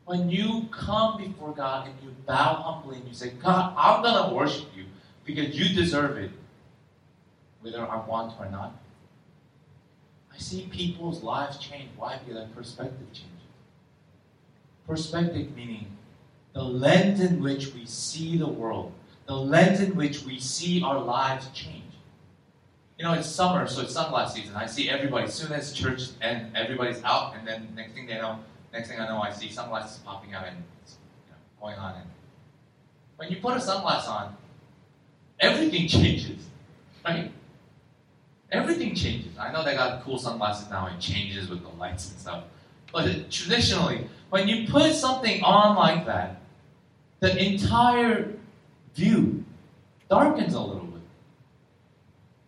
When 0.06 0.30
you 0.30 0.68
come 0.72 1.18
before 1.18 1.54
God 1.54 1.88
and 1.88 1.96
you 2.04 2.14
bow 2.26 2.56
humbly 2.56 2.98
and 2.98 3.08
you 3.08 3.14
say, 3.14 3.30
God, 3.42 3.74
I'm 3.78 4.02
going 4.04 4.30
to 4.30 4.36
worship 4.36 4.68
you 4.76 4.86
because 5.24 5.58
you 5.58 5.74
deserve 5.74 6.18
it, 6.18 6.32
whether 7.62 7.88
I 7.88 8.06
want 8.06 8.40
or 8.40 8.50
not. 8.50 8.76
I 10.34 10.38
see 10.38 10.68
people's 10.72 11.24
lives 11.24 11.58
change. 11.58 11.90
Why? 11.98 12.18
Because 12.18 12.36
their 12.36 12.48
perspective 12.56 13.08
changes. 13.14 13.28
Perspective 14.88 15.56
meaning 15.56 15.98
the 16.54 16.64
lens 16.64 17.22
in 17.22 17.42
which 17.42 17.74
we 17.74 17.86
see 17.86 18.38
the 18.38 18.48
world, 18.48 18.92
the 19.26 19.36
lens 19.36 19.80
in 19.80 19.96
which 19.96 20.24
we 20.24 20.40
see 20.40 20.82
our 20.84 21.00
lives 21.00 21.48
change. 21.54 21.84
You 22.98 23.06
know, 23.06 23.14
it's 23.14 23.28
summer, 23.28 23.68
so 23.68 23.82
it's 23.82 23.96
sunglass 23.96 24.32
season. 24.32 24.56
I 24.56 24.66
see 24.66 24.90
everybody 24.90 25.26
as 25.26 25.34
soon 25.34 25.52
as 25.54 25.74
church 25.74 26.10
and 26.22 26.56
everybody's 26.56 27.02
out, 27.04 27.36
and 27.36 27.48
then 27.48 27.70
next 27.76 27.94
thing 27.94 28.06
they 28.06 28.16
know, 28.16 28.40
next 28.74 28.90
thing 28.90 29.00
I 29.00 29.08
know, 29.08 29.22
I 29.22 29.32
see 29.32 29.50
sunglasses 29.50 30.00
popping 30.00 30.34
out 30.34 30.46
and 30.48 30.58
you 30.58 31.32
know, 31.32 31.38
going 31.60 31.76
on. 31.76 31.96
And 31.96 32.10
when 33.16 33.30
you 33.30 33.38
put 33.38 33.56
a 33.56 33.60
sunglass 33.60 34.08
on, 34.08 34.36
everything 35.40 35.88
changes, 35.88 36.46
right? 37.04 37.32
Everything 38.52 38.94
changes. 38.96 39.38
I 39.40 39.52
know 39.52 39.64
they 39.64 39.76
got 39.76 40.04
cool 40.04 40.18
sunglasses 40.18 40.70
now, 40.70 40.88
it 40.88 41.00
changes 41.00 41.50
with 41.50 41.62
the 41.62 41.70
lights 41.70 42.10
and 42.10 42.20
stuff. 42.20 42.44
But 42.92 43.08
it, 43.08 43.32
traditionally, 43.32 44.08
when 44.30 44.48
you 44.48 44.68
put 44.68 44.94
something 44.94 45.42
on 45.44 45.76
like 45.78 46.06
that, 46.06 46.42
the 47.22 47.38
entire 47.38 48.34
view 48.94 49.46
darkens 50.10 50.54
a 50.54 50.60
little 50.60 50.82
bit. 50.82 51.02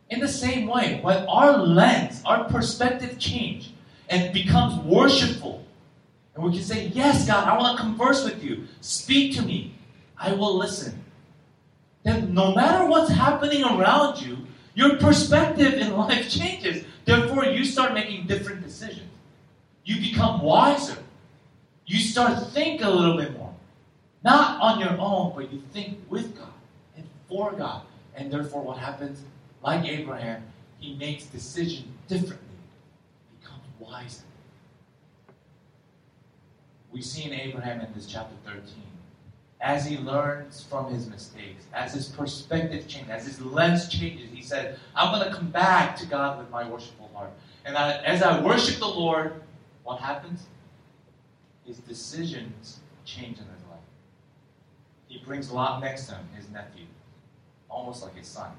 In 0.09 0.19
the 0.19 0.27
same 0.27 0.67
way, 0.67 0.99
when 1.01 1.25
our 1.27 1.57
lens, 1.57 2.21
our 2.25 2.43
perspective 2.45 3.17
change 3.17 3.71
and 4.09 4.33
becomes 4.33 4.75
worshipful, 4.83 5.63
and 6.35 6.43
we 6.43 6.51
can 6.51 6.61
say, 6.63 6.87
Yes, 6.87 7.25
God, 7.25 7.47
I 7.47 7.57
want 7.57 7.77
to 7.77 7.83
converse 7.83 8.25
with 8.25 8.43
you. 8.43 8.67
Speak 8.81 9.35
to 9.35 9.41
me. 9.41 9.75
I 10.17 10.33
will 10.33 10.57
listen. 10.57 11.03
Then, 12.03 12.33
no 12.33 12.53
matter 12.53 12.85
what's 12.85 13.11
happening 13.11 13.63
around 13.63 14.21
you, 14.21 14.37
your 14.75 14.97
perspective 14.97 15.73
in 15.73 15.93
life 15.97 16.29
changes. 16.29 16.85
Therefore, 17.05 17.45
you 17.45 17.65
start 17.65 17.93
making 17.93 18.27
different 18.27 18.63
decisions. 18.63 19.09
You 19.85 19.99
become 19.99 20.41
wiser. 20.41 20.97
You 21.85 21.99
start 21.99 22.39
to 22.39 22.45
think 22.45 22.81
a 22.81 22.89
little 22.89 23.17
bit 23.17 23.37
more. 23.37 23.53
Not 24.23 24.61
on 24.61 24.79
your 24.79 24.97
own, 24.99 25.33
but 25.35 25.51
you 25.51 25.61
think 25.73 25.97
with 26.09 26.37
God 26.37 26.53
and 26.95 27.05
for 27.27 27.51
God. 27.51 27.81
And 28.15 28.31
therefore, 28.31 28.63
what 28.63 28.77
happens? 28.77 29.21
Like 29.61 29.85
Abraham, 29.85 30.43
he 30.79 30.95
makes 30.95 31.25
decisions 31.25 31.87
differently, 32.07 32.37
becomes 33.39 33.63
wiser. 33.79 34.23
We 36.91 37.01
see 37.01 37.23
in 37.23 37.33
Abraham 37.33 37.81
in 37.81 37.93
this 37.93 38.05
chapter 38.05 38.35
13 38.45 38.63
as 39.63 39.85
he 39.85 39.97
learns 39.97 40.61
from 40.61 40.93
his 40.93 41.07
mistakes, 41.09 41.63
as 41.73 41.93
his 41.93 42.09
perspective 42.09 42.85
changes, 42.85 43.09
as 43.09 43.25
his 43.25 43.41
lens 43.41 43.87
changes, 43.87 44.29
he 44.29 44.41
said, 44.41 44.77
I'm 44.93 45.17
going 45.17 45.25
to 45.27 45.33
come 45.33 45.49
back 45.49 45.95
to 45.97 46.05
God 46.05 46.37
with 46.37 46.49
my 46.49 46.69
worshipful 46.69 47.09
heart. 47.13 47.31
And 47.63 47.77
I, 47.77 47.93
as 48.03 48.21
I 48.21 48.41
worship 48.43 48.79
the 48.79 48.87
Lord, 48.87 49.41
what 49.85 50.01
happens? 50.01 50.43
His 51.65 51.77
decisions 51.77 52.81
change 53.05 53.37
in 53.37 53.45
his 53.45 53.63
life. 53.69 53.79
He 55.07 55.19
brings 55.19 55.49
Lot 55.49 55.81
next 55.81 56.07
to 56.07 56.15
him, 56.15 56.27
his 56.35 56.49
nephew, 56.49 56.85
almost 57.69 58.03
like 58.03 58.15
his 58.17 58.27
son. 58.27 58.51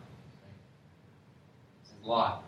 He 1.83 1.91
says, 1.91 1.99
Lot, 2.03 2.45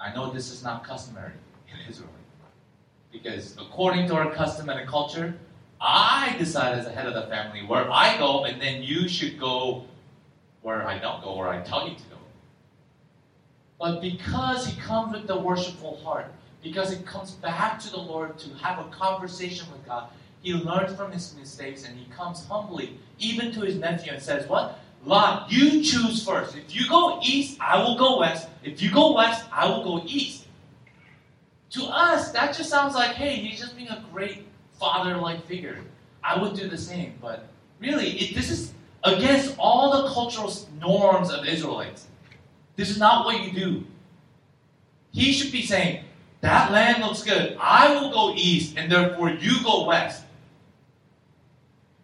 I 0.00 0.14
know 0.14 0.30
this 0.30 0.50
is 0.50 0.64
not 0.64 0.84
customary 0.84 1.32
in 1.70 1.86
Israel. 1.86 2.08
Because 3.12 3.56
according 3.58 4.06
to 4.08 4.14
our 4.14 4.30
custom 4.32 4.70
and 4.70 4.88
culture, 4.88 5.34
I 5.80 6.34
decide 6.38 6.78
as 6.78 6.86
the 6.86 6.92
head 6.92 7.06
of 7.06 7.14
the 7.14 7.26
family 7.28 7.64
where 7.64 7.90
I 7.90 8.16
go, 8.18 8.44
and 8.44 8.60
then 8.60 8.82
you 8.82 9.08
should 9.08 9.38
go 9.38 9.84
where 10.62 10.86
I 10.86 10.98
don't 10.98 11.22
go, 11.22 11.36
where 11.36 11.48
I 11.48 11.60
tell 11.60 11.88
you 11.88 11.94
to 11.94 12.02
go. 12.02 12.16
But 13.78 14.00
because 14.00 14.66
he 14.66 14.80
comes 14.80 15.12
with 15.12 15.28
the 15.28 15.38
worshipful 15.38 15.98
heart, 15.98 16.26
because 16.62 16.90
he 16.90 17.02
comes 17.04 17.32
back 17.32 17.78
to 17.80 17.90
the 17.90 17.98
Lord 17.98 18.38
to 18.38 18.50
have 18.56 18.84
a 18.84 18.88
conversation 18.90 19.70
with 19.70 19.86
God, 19.86 20.10
he 20.42 20.54
learns 20.54 20.96
from 20.96 21.12
his 21.12 21.34
mistakes 21.38 21.84
and 21.84 21.96
he 21.96 22.06
comes 22.12 22.44
humbly, 22.46 22.98
even 23.18 23.52
to 23.52 23.60
his 23.60 23.76
nephew, 23.76 24.12
and 24.12 24.22
says, 24.22 24.48
What? 24.48 24.78
Lot, 25.04 25.50
you 25.50 25.82
choose 25.82 26.24
first. 26.24 26.56
If 26.56 26.74
you 26.74 26.88
go 26.88 27.20
east, 27.22 27.58
I 27.60 27.78
will 27.78 27.96
go 27.96 28.18
west. 28.18 28.48
If 28.64 28.82
you 28.82 28.90
go 28.92 29.14
west, 29.14 29.46
I 29.52 29.68
will 29.68 29.84
go 29.84 30.04
east. 30.06 30.46
To 31.70 31.84
us, 31.84 32.32
that 32.32 32.56
just 32.56 32.68
sounds 32.68 32.94
like, 32.94 33.12
hey, 33.12 33.36
he's 33.36 33.60
just 33.60 33.76
being 33.76 33.88
a 33.88 34.04
great 34.12 34.46
father-like 34.78 35.46
figure. 35.46 35.78
I 36.22 36.38
would 36.40 36.54
do 36.54 36.68
the 36.68 36.78
same, 36.78 37.14
but 37.20 37.48
really, 37.80 38.10
it, 38.10 38.34
this 38.34 38.50
is 38.50 38.72
against 39.04 39.54
all 39.58 40.02
the 40.02 40.12
cultural 40.12 40.52
norms 40.80 41.30
of 41.30 41.46
Israelites. 41.46 42.06
This 42.76 42.90
is 42.90 42.98
not 42.98 43.24
what 43.24 43.42
you 43.42 43.52
do. 43.52 43.84
He 45.12 45.32
should 45.32 45.52
be 45.52 45.62
saying, 45.62 46.04
that 46.40 46.70
land 46.70 47.02
looks 47.02 47.22
good. 47.22 47.56
I 47.60 47.94
will 47.94 48.12
go 48.12 48.34
east, 48.36 48.76
and 48.76 48.90
therefore 48.90 49.30
you 49.30 49.62
go 49.64 49.86
west. 49.86 50.24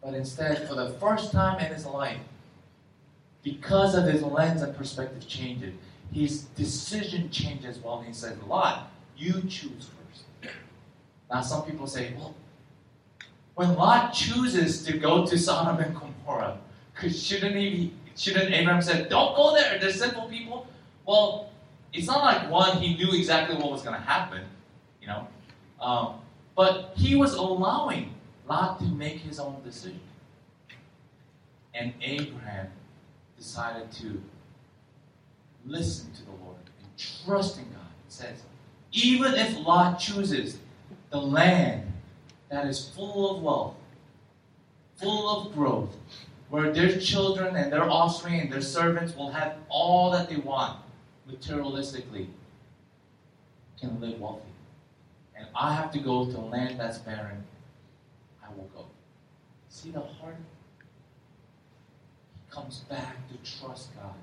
But 0.03 0.15
instead, 0.15 0.69
for 0.69 0.75
the 0.75 0.91
first 1.01 1.33
time 1.33 1.61
in 1.61 1.73
his 1.73 1.87
life, 1.87 2.19
because 3.43 3.95
of 3.95 4.05
his 4.05 4.23
lens 4.23 4.63
and 4.63 4.77
perspective 4.77 5.27
changes, 5.29 5.75
his 6.13 6.43
decision 6.57 7.31
changes 7.31 7.79
well. 7.79 8.03
He 8.07 8.13
says, 8.13 8.37
Lot, 8.49 8.91
you 9.17 9.43
choose 9.43 9.89
first. 9.89 10.25
Now, 11.31 11.43
some 11.43 11.63
people 11.65 11.87
say, 11.87 12.15
well, 12.17 12.35
when 13.55 13.75
Lot 13.77 14.13
chooses 14.13 14.85
to 14.85 14.99
go 14.99 15.27
to 15.27 15.39
Sodom 15.39 15.83
and 15.83 15.95
Gomorrah, 15.95 16.59
shouldn't 17.09 17.57
he? 17.57 17.93
Shouldn't 18.17 18.53
Abraham 18.53 18.83
said, 18.83 19.09
"Don't 19.09 19.35
go 19.37 19.55
there. 19.55 19.79
They're 19.79 19.93
sinful 19.93 20.29
people." 20.29 20.67
Well, 21.07 21.51
it's 21.93 22.07
not 22.07 22.23
like 22.23 22.51
one 22.51 22.79
he 22.79 22.97
knew 22.97 23.13
exactly 23.13 23.57
what 23.57 23.71
was 23.71 23.83
going 23.83 23.95
to 23.95 24.01
happen, 24.01 24.43
you 25.01 25.07
know, 25.07 25.29
um, 25.81 26.21
but 26.55 26.93
he 26.97 27.15
was 27.15 27.35
allowing 27.35 28.15
Lot 28.49 28.79
to 28.81 28.85
make 28.87 29.19
his 29.19 29.39
own 29.39 29.63
decision, 29.65 30.01
and 31.75 31.93
Abraham 32.03 32.69
decided 33.37 33.91
to 33.93 34.21
listen 35.67 36.13
to 36.13 36.25
the 36.25 36.31
Lord 36.31 36.57
and 36.81 36.99
trust 36.99 37.59
in 37.59 37.65
God. 37.65 37.81
It 38.07 38.13
says, 38.13 38.43
even 38.93 39.35
if 39.35 39.59
Lot 39.67 39.99
chooses 39.99 40.59
the 41.11 41.21
land 41.21 41.94
that 42.55 42.67
is 42.67 42.89
full 42.91 43.37
of 43.37 43.43
wealth, 43.43 43.75
full 44.95 45.29
of 45.29 45.53
growth, 45.53 45.97
where 46.51 46.73
their 46.73 47.01
children 47.01 47.57
and 47.57 47.73
their 47.73 47.91
offspring 47.91 48.39
and 48.39 48.53
their 48.53 48.61
servants 48.61 49.17
will 49.17 49.33
have 49.33 49.57
all 49.69 50.13
that 50.13 50.29
they 50.29 50.37
want 50.37 50.79
materialistically, 51.29 52.29
can 53.81 54.01
live 54.01 54.21
wealthy. 54.21 54.53
And 55.37 55.49
I 55.57 55.75
have 55.75 55.91
to 55.93 55.99
go 55.99 56.27
to 56.27 56.39
a 56.39 56.47
land 56.47 56.79
that's 56.79 56.99
barren, 56.99 57.43
I 58.41 58.55
will 58.55 58.71
go. 58.73 58.85
See 59.69 59.91
the 59.91 59.99
heart? 59.99 60.37
He 62.37 62.55
comes 62.55 62.85
back 62.89 63.17
to 63.31 63.59
trust 63.59 63.93
God 63.97 64.15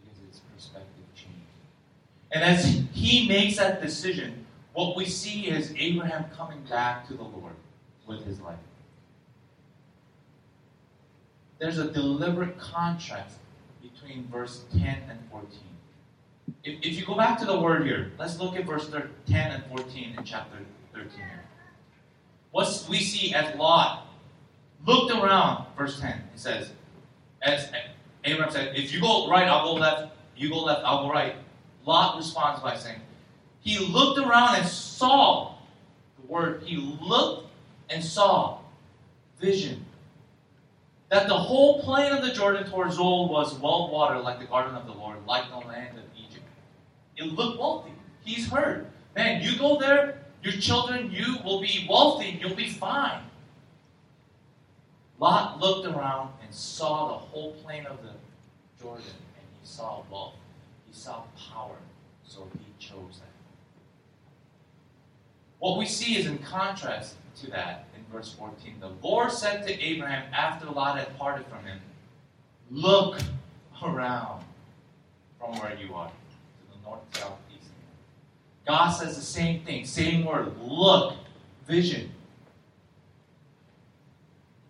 because 0.00 0.18
his 0.24 0.40
perspective 0.54 1.04
changed. 1.16 1.34
And 2.30 2.44
as 2.44 2.84
he 2.92 3.26
makes 3.26 3.56
that 3.56 3.82
decision, 3.82 4.46
what 4.78 4.94
we 4.94 5.04
see 5.06 5.48
is 5.48 5.74
Abraham 5.76 6.26
coming 6.36 6.62
back 6.70 7.04
to 7.08 7.14
the 7.14 7.24
Lord 7.24 7.54
with 8.06 8.24
his 8.24 8.38
life. 8.38 8.60
There's 11.58 11.78
a 11.78 11.90
deliberate 11.90 12.60
contrast 12.60 13.38
between 13.82 14.28
verse 14.28 14.66
10 14.70 14.82
and 15.10 15.18
14. 15.32 15.50
If, 16.62 16.78
if 16.86 16.92
you 16.96 17.04
go 17.04 17.16
back 17.16 17.40
to 17.40 17.44
the 17.44 17.60
word 17.60 17.86
here, 17.86 18.12
let's 18.20 18.38
look 18.38 18.54
at 18.54 18.66
verse 18.66 18.88
10 18.88 19.50
and 19.50 19.64
14 19.66 20.14
in 20.16 20.24
chapter 20.24 20.58
13 20.94 21.10
here. 21.10 21.44
What 22.52 22.86
we 22.88 23.00
see 23.00 23.34
as 23.34 23.56
Lot 23.56 24.06
looked 24.86 25.12
around, 25.12 25.66
verse 25.76 25.98
10, 25.98 26.10
it 26.12 26.22
says, 26.36 26.70
as 27.42 27.68
Abraham 28.22 28.52
said, 28.52 28.76
if 28.76 28.94
you 28.94 29.00
go 29.00 29.28
right, 29.28 29.48
I'll 29.48 29.64
go 29.64 29.74
left. 29.74 30.14
You 30.36 30.50
go 30.50 30.62
left, 30.62 30.82
I'll 30.84 31.02
go 31.02 31.10
right. 31.10 31.34
Lot 31.84 32.16
responds 32.16 32.60
by 32.62 32.76
saying, 32.76 33.00
he 33.60 33.78
looked 33.78 34.18
around 34.18 34.56
and 34.56 34.66
saw 34.66 35.54
the 36.20 36.26
word, 36.26 36.62
he 36.64 36.76
looked 36.76 37.48
and 37.90 38.02
saw 38.02 38.58
vision. 39.40 39.84
That 41.10 41.26
the 41.26 41.36
whole 41.36 41.82
plain 41.82 42.12
of 42.12 42.22
the 42.22 42.32
Jordan 42.32 42.68
towards 42.68 42.96
Zoar 42.96 43.28
was 43.28 43.58
well 43.58 43.90
watered 43.90 44.22
like 44.22 44.38
the 44.38 44.46
garden 44.46 44.74
of 44.74 44.86
the 44.86 44.92
Lord, 44.92 45.18
like 45.26 45.48
the 45.48 45.66
land 45.66 45.96
of 45.96 46.04
Egypt. 46.16 46.44
you 47.16 47.24
look 47.24 47.58
wealthy. 47.58 47.92
He's 48.24 48.48
heard. 48.48 48.86
Man, 49.16 49.42
you 49.42 49.58
go 49.58 49.78
there, 49.78 50.18
your 50.42 50.52
children, 50.52 51.10
you 51.10 51.38
will 51.44 51.60
be 51.60 51.86
wealthy, 51.88 52.38
you'll 52.40 52.54
be 52.54 52.68
fine. 52.68 53.22
Lot 55.18 55.58
looked 55.58 55.86
around 55.86 56.30
and 56.42 56.54
saw 56.54 57.08
the 57.08 57.14
whole 57.14 57.54
plain 57.64 57.86
of 57.86 58.02
the 58.02 58.10
Jordan, 58.80 59.04
and 59.06 59.46
he 59.60 59.66
saw 59.66 60.02
wealth. 60.10 60.34
He 60.86 60.94
saw 60.96 61.24
power, 61.52 61.76
so 62.24 62.46
he 62.52 62.66
chose 62.78 63.18
that. 63.18 63.37
What 65.58 65.78
we 65.78 65.86
see 65.86 66.16
is 66.16 66.26
in 66.26 66.38
contrast 66.38 67.16
to 67.40 67.50
that 67.50 67.86
in 67.96 68.04
verse 68.12 68.32
14. 68.32 68.76
The 68.80 68.90
Lord 69.02 69.32
said 69.32 69.66
to 69.66 69.82
Abraham 69.82 70.32
after 70.32 70.66
Lot 70.66 70.98
had 70.98 71.16
parted 71.18 71.46
from 71.46 71.64
him, 71.64 71.80
Look 72.70 73.18
around 73.82 74.44
from 75.38 75.58
where 75.58 75.76
you 75.76 75.94
are, 75.94 76.08
to 76.08 76.76
the 76.76 76.88
north, 76.88 77.00
south, 77.12 77.38
east. 77.54 77.70
God 78.66 78.90
says 78.90 79.16
the 79.16 79.22
same 79.22 79.62
thing, 79.62 79.86
same 79.86 80.24
word. 80.24 80.52
Look, 80.60 81.16
vision. 81.66 82.12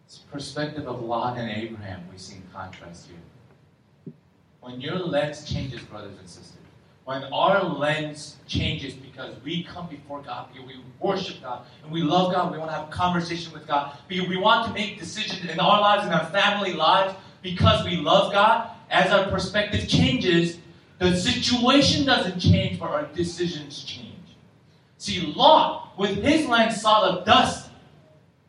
It's 0.07 0.19
perspective 0.19 0.87
of 0.87 1.03
Lot 1.03 1.37
and 1.39 1.51
Abraham 1.51 2.03
we 2.11 2.19
see 2.19 2.37
in 2.37 2.43
contrast 2.53 3.09
here. 3.09 4.15
When 4.61 4.81
your 4.81 4.99
lens 4.99 5.51
changes, 5.51 5.81
brothers 5.83 6.19
and 6.19 6.29
sisters, 6.29 6.58
when 7.09 7.25
our 7.33 7.65
lens 7.65 8.37
changes 8.47 8.93
because 8.93 9.35
we 9.43 9.63
come 9.63 9.89
before 9.89 10.21
God, 10.21 10.51
we 10.55 10.79
worship 11.01 11.41
God, 11.41 11.65
and 11.83 11.91
we 11.91 12.03
love 12.03 12.35
God, 12.35 12.53
we 12.53 12.59
want 12.59 12.71
to 12.71 12.77
have 12.77 12.89
a 12.89 12.93
conversation 12.93 13.51
with 13.55 13.67
God, 13.67 13.97
we 14.11 14.37
want 14.37 14.67
to 14.67 14.75
make 14.75 14.99
decisions 14.99 15.51
in 15.51 15.59
our 15.59 15.81
lives, 15.81 16.05
in 16.05 16.13
our 16.13 16.27
family 16.27 16.75
lives, 16.75 17.15
because 17.41 17.83
we 17.83 17.97
love 17.97 18.31
God, 18.31 18.73
as 18.91 19.11
our 19.11 19.31
perspective 19.31 19.89
changes, 19.89 20.59
the 20.99 21.17
situation 21.17 22.05
doesn't 22.05 22.41
change, 22.41 22.79
but 22.79 22.91
our 22.91 23.07
decisions 23.15 23.85
change. 23.85 24.37
See, 24.99 25.33
Lot, 25.35 25.99
with 25.99 26.23
his 26.23 26.47
lens, 26.47 26.79
saw 26.79 27.11
the 27.11 27.23
dust 27.23 27.71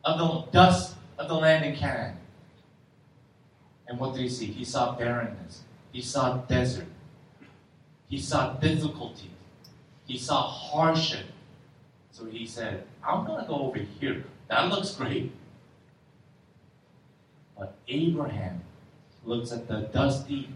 of 0.04 0.18
the 0.18 0.50
dust 0.52 0.96
of 1.16 1.28
the 1.28 1.34
land 1.34 1.64
in 1.64 1.76
Canaan. 1.76 2.18
And 3.86 3.98
what 3.98 4.12
did 4.12 4.20
he 4.20 4.28
see? 4.28 4.44
He 4.44 4.66
saw 4.66 4.96
barrenness. 4.96 5.62
He 5.92 6.02
saw 6.02 6.36
desert. 6.42 6.88
He 8.10 8.18
saw 8.18 8.54
difficulty. 8.54 9.30
He 10.06 10.18
saw 10.18 10.42
hardship. 10.42 11.26
So 12.10 12.26
he 12.26 12.44
said, 12.44 12.84
I'm 13.06 13.24
going 13.24 13.40
to 13.40 13.48
go 13.48 13.54
over 13.54 13.78
here. 13.78 14.24
That 14.48 14.68
looks 14.68 14.90
great. 14.96 15.32
But 17.56 17.76
Abraham 17.86 18.62
looks 19.24 19.52
at 19.52 19.68
the 19.68 19.82
dusty 19.92 20.48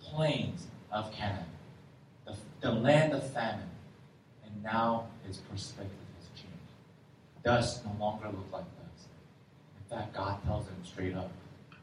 plains 0.00 0.68
of 0.92 1.12
Canaan, 1.12 1.46
the, 2.26 2.36
the 2.60 2.70
land 2.70 3.12
of 3.12 3.28
famine, 3.32 3.70
and 4.44 4.62
now 4.62 5.06
his 5.26 5.38
perspective 5.38 5.96
has 6.18 6.40
changed. 6.40 7.42
Dust 7.42 7.84
no 7.84 7.96
longer 7.98 8.28
looks 8.28 8.52
like 8.52 8.64
dust. 8.64 9.08
In 9.78 9.96
fact, 9.96 10.14
God 10.14 10.44
tells 10.44 10.66
him 10.66 10.76
straight 10.84 11.16
up. 11.16 11.30
You 11.70 11.76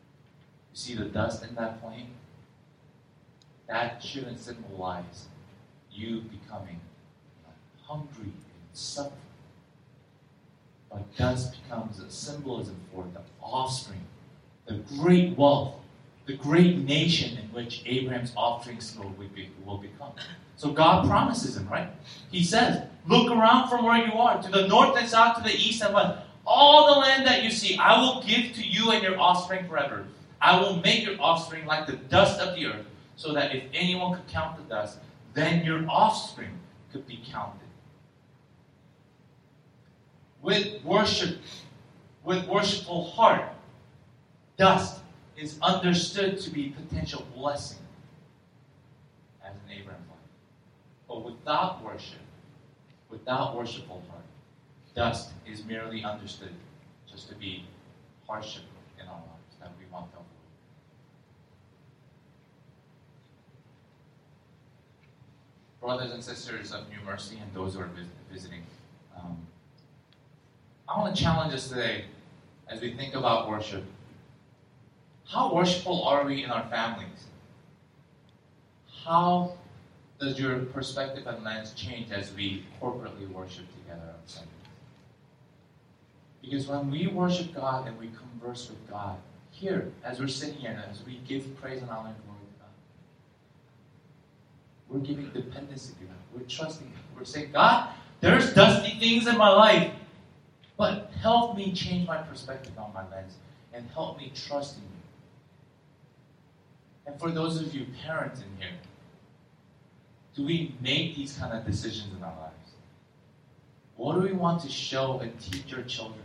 see 0.74 0.96
the 0.96 1.06
dust 1.06 1.44
in 1.44 1.54
that 1.56 1.82
plain? 1.82 2.08
That 3.68 4.02
shouldn't 4.02 4.40
symbolize 4.40 5.28
you 5.92 6.22
becoming 6.22 6.80
hungry 7.84 8.26
and 8.26 8.34
suffering. 8.74 9.14
But 10.90 11.16
dust 11.18 11.56
becomes 11.64 12.00
a 12.00 12.10
symbolism 12.10 12.76
for 12.94 13.06
the 13.14 13.22
offspring, 13.42 14.02
the 14.68 14.76
great 15.00 15.38
wealth, 15.38 15.76
the 16.26 16.36
great 16.36 16.78
nation 16.78 17.38
in 17.38 17.46
which 17.54 17.84
Abraham's 17.86 18.34
offspring 18.36 18.80
will 18.98 19.14
will 19.66 19.78
become. 19.78 20.12
So 20.58 20.72
God 20.72 21.08
promises 21.08 21.56
him, 21.56 21.68
right? 21.70 21.90
He 22.32 22.44
says, 22.44 22.84
Look 23.08 23.32
around 23.32 23.70
from 23.70 23.86
where 23.86 24.06
you 24.06 24.14
are, 24.14 24.42
to 24.42 24.52
the 24.52 24.68
north 24.68 24.98
and 24.98 25.08
south, 25.08 25.38
to 25.38 25.44
the 25.44 25.56
east 25.56 25.82
and 25.82 25.94
west. 25.94 26.20
All 26.46 26.94
the 26.94 27.00
land 27.00 27.26
that 27.26 27.44
you 27.44 27.52
see, 27.52 27.78
I 27.78 28.00
will 28.00 28.22
give 28.24 28.54
to 28.56 28.64
you 28.64 28.92
and 28.92 29.04
your 29.04 29.18
offspring 29.20 29.66
forever. 29.68 30.06
I 30.42 30.60
will 30.60 30.78
make 30.78 31.06
your 31.06 31.20
offspring 31.22 31.66
like 31.66 31.88
the 31.88 31.96
dust 31.96 32.40
of 32.42 32.56
the 32.56 32.68
earth, 32.68 32.86
so 33.18 33.34
that 33.34 33.54
if 33.54 33.64
anyone 33.74 34.16
could 34.16 34.28
count 34.28 34.56
the 34.58 34.64
dust, 34.64 35.00
then 35.34 35.66
your 35.66 35.84
offspring 35.90 36.58
could 36.92 37.06
be 37.06 37.20
counted. 37.30 37.60
With 40.42 40.84
worship, 40.86 41.40
with 42.24 42.48
worshipful 42.48 43.10
heart, 43.10 43.52
dust 44.56 45.02
is 45.36 45.58
understood 45.62 46.40
to 46.40 46.50
be 46.50 46.70
potential 46.70 47.26
blessing 47.36 47.80
as 49.44 49.56
an 49.56 49.72
Abraham 49.72 50.02
life. 50.10 50.18
But 51.08 51.26
without 51.26 51.84
worship, 51.84 52.20
without 53.10 53.56
worshipful 53.56 54.04
heart, 54.10 54.24
dust 54.96 55.32
is 55.46 55.66
merely 55.66 56.04
understood 56.04 56.54
just 57.10 57.30
to 57.30 57.36
be 57.36 57.66
hardship 58.28 58.64
in 59.02 59.08
our 59.08 59.16
lives 59.16 59.56
that 59.60 59.72
we 59.80 59.92
want 59.92 60.12
to 60.12 60.18
avoid. 60.18 60.28
Brothers 65.82 66.12
and 66.12 66.24
sisters 66.24 66.74
of 66.74 66.90
New 66.90 66.98
Mercy 67.06 67.38
and 67.42 67.54
those 67.54 67.76
who 67.76 67.82
are 67.82 67.90
visiting, 68.32 68.64
um, 69.16 69.38
I 70.90 71.00
want 71.00 71.16
to 71.16 71.22
challenge 71.22 71.54
us 71.54 71.70
today 71.70 72.06
as 72.68 72.82
we 72.82 72.94
think 72.94 73.16
about 73.16 73.50
worship. 73.50 73.84
How 75.26 75.54
worshipful 75.54 76.04
are 76.04 76.26
we 76.26 76.44
in 76.44 76.50
our 76.50 76.66
families? 76.70 77.26
How 79.06 79.54
does 80.20 80.40
your 80.40 80.60
perspective 80.60 81.28
and 81.28 81.44
lens 81.44 81.74
change 81.74 82.12
as 82.12 82.34
we 82.34 82.66
corporately 82.82 83.30
worship 83.30 83.66
together 83.84 84.08
on 84.08 84.20
Sundays? 84.26 84.52
Because 86.42 86.68
when 86.68 86.90
we 86.90 87.08
worship 87.08 87.54
God 87.54 87.88
and 87.88 87.98
we 88.00 88.10
converse 88.18 88.70
with 88.70 88.90
God, 88.90 89.18
here, 89.52 89.92
as 90.04 90.20
we're 90.20 90.28
sitting 90.28 90.56
here, 90.56 90.84
as 90.90 91.06
we 91.06 91.20
give 91.28 91.60
praise 91.62 91.82
and 91.82 91.90
honor 91.90 92.10
and 92.10 92.18
glory 92.26 92.37
we're 94.90 95.00
giving 95.00 95.30
dependency 95.32 95.94
to 96.00 96.06
God. 96.06 96.16
We're 96.34 96.48
trusting 96.48 96.88
God. 96.88 97.04
We're 97.18 97.26
saying, 97.26 97.52
God, 97.52 97.90
there's 98.22 98.54
dusty 98.54 98.98
things 99.00 99.28
in 99.28 99.38
my 99.38 99.50
life, 99.50 99.92
but 100.78 101.12
help 101.22 101.58
me 101.58 101.74
change 101.74 102.08
my 102.08 102.18
perspective 102.18 102.78
on 102.78 102.94
my 102.94 103.08
lens 103.10 103.36
and 103.74 103.88
help 103.90 104.18
me 104.18 104.32
trust 104.36 104.78
in 104.78 104.84
you. 104.84 104.90
And 107.08 107.20
for 107.20 107.32
those 107.32 107.62
of 107.62 107.74
you 107.74 107.86
parents 108.04 108.42
in 108.42 108.48
here, 108.62 108.76
do 110.36 110.46
we 110.46 110.76
make 110.82 111.16
these 111.16 111.34
kind 111.38 111.54
of 111.58 111.66
decisions 111.66 112.14
in 112.16 112.24
our 112.24 112.36
lives? 112.38 112.54
What 113.96 114.16
do 114.16 114.22
we 114.22 114.34
want 114.34 114.62
to 114.62 114.70
show 114.70 115.20
and 115.20 115.38
teach 115.40 115.72
your 115.72 115.82
children? 115.84 116.22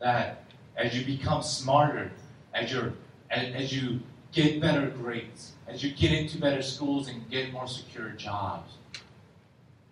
That 0.00 0.44
as 0.76 0.96
you 0.98 1.04
become 1.04 1.42
smarter, 1.42 2.10
as, 2.52 2.72
you 2.72 2.92
as 3.30 3.72
you 3.72 4.00
get 4.32 4.60
better 4.60 4.86
grades, 4.88 5.52
as 5.66 5.82
you 5.82 5.92
get 5.92 6.12
into 6.12 6.38
better 6.38 6.62
schools 6.62 7.08
and 7.08 7.28
get 7.30 7.52
more 7.52 7.66
secure 7.66 8.10
jobs, 8.10 8.72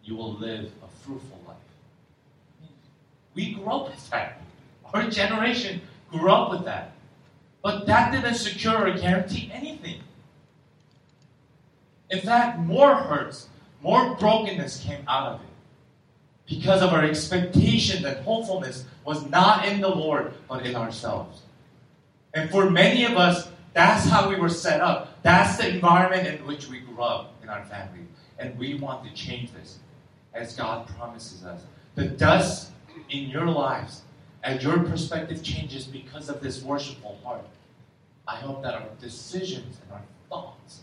you 0.05 0.17
will 0.17 0.35
live 0.35 0.71
a 0.83 1.05
fruitful 1.05 1.41
life. 1.47 1.57
We 3.35 3.55
grew 3.55 3.67
up 3.67 3.91
with 3.91 4.11
that. 4.11 4.41
Our 4.93 5.11
generation 5.11 5.81
grew 6.11 6.31
up 6.31 6.51
with 6.51 6.65
that. 6.65 6.93
But 7.63 7.87
that 7.87 8.13
didn't 8.13 8.35
secure 8.35 8.89
or 8.89 8.97
guarantee 8.97 9.51
anything. 9.53 10.01
In 12.11 12.21
fact, 12.21 12.59
more 12.61 12.95
hurts, 12.95 13.49
more 13.83 14.15
brokenness 14.17 14.83
came 14.83 15.05
out 15.07 15.35
of 15.35 15.41
it 15.41 15.47
because 16.47 16.81
of 16.81 16.93
our 16.93 17.05
expectation 17.05 18.03
that 18.03 18.23
hopefulness 18.23 18.87
was 19.05 19.29
not 19.29 19.67
in 19.67 19.81
the 19.81 19.89
Lord, 19.89 20.33
but 20.49 20.65
in 20.65 20.75
ourselves. 20.75 21.43
And 22.33 22.51
for 22.51 22.71
many 22.71 23.05
of 23.05 23.19
us, 23.19 23.51
that's 23.79 24.09
how 24.09 24.29
we 24.29 24.35
were 24.35 24.49
set 24.49 24.81
up. 24.81 25.23
That's 25.23 25.57
the 25.57 25.69
environment 25.69 26.27
in 26.27 26.45
which 26.47 26.69
we 26.69 26.81
grew 26.81 27.01
up 27.01 27.33
in 27.45 27.49
our 27.49 27.65
family. 27.65 28.01
And 28.41 28.59
we 28.59 28.75
want 28.75 29.05
to 29.05 29.15
change 29.15 29.53
this 29.53 29.79
as 30.35 30.57
God 30.57 30.89
promises 30.89 31.45
us. 31.45 31.63
The 31.95 32.07
dust 32.07 32.73
in 33.09 33.29
your 33.29 33.47
lives, 33.47 34.03
and 34.43 34.61
your 34.61 34.81
perspective 34.81 35.43
changes 35.45 35.85
because 35.85 36.29
of 36.29 36.41
this 36.41 36.63
worshipful 36.63 37.19
heart, 37.23 37.47
I 38.27 38.37
hope 38.37 38.63
that 38.65 38.75
our 38.75 38.89
decisions 39.01 39.79
and 39.85 39.93
our 39.93 40.03
thoughts 40.29 40.81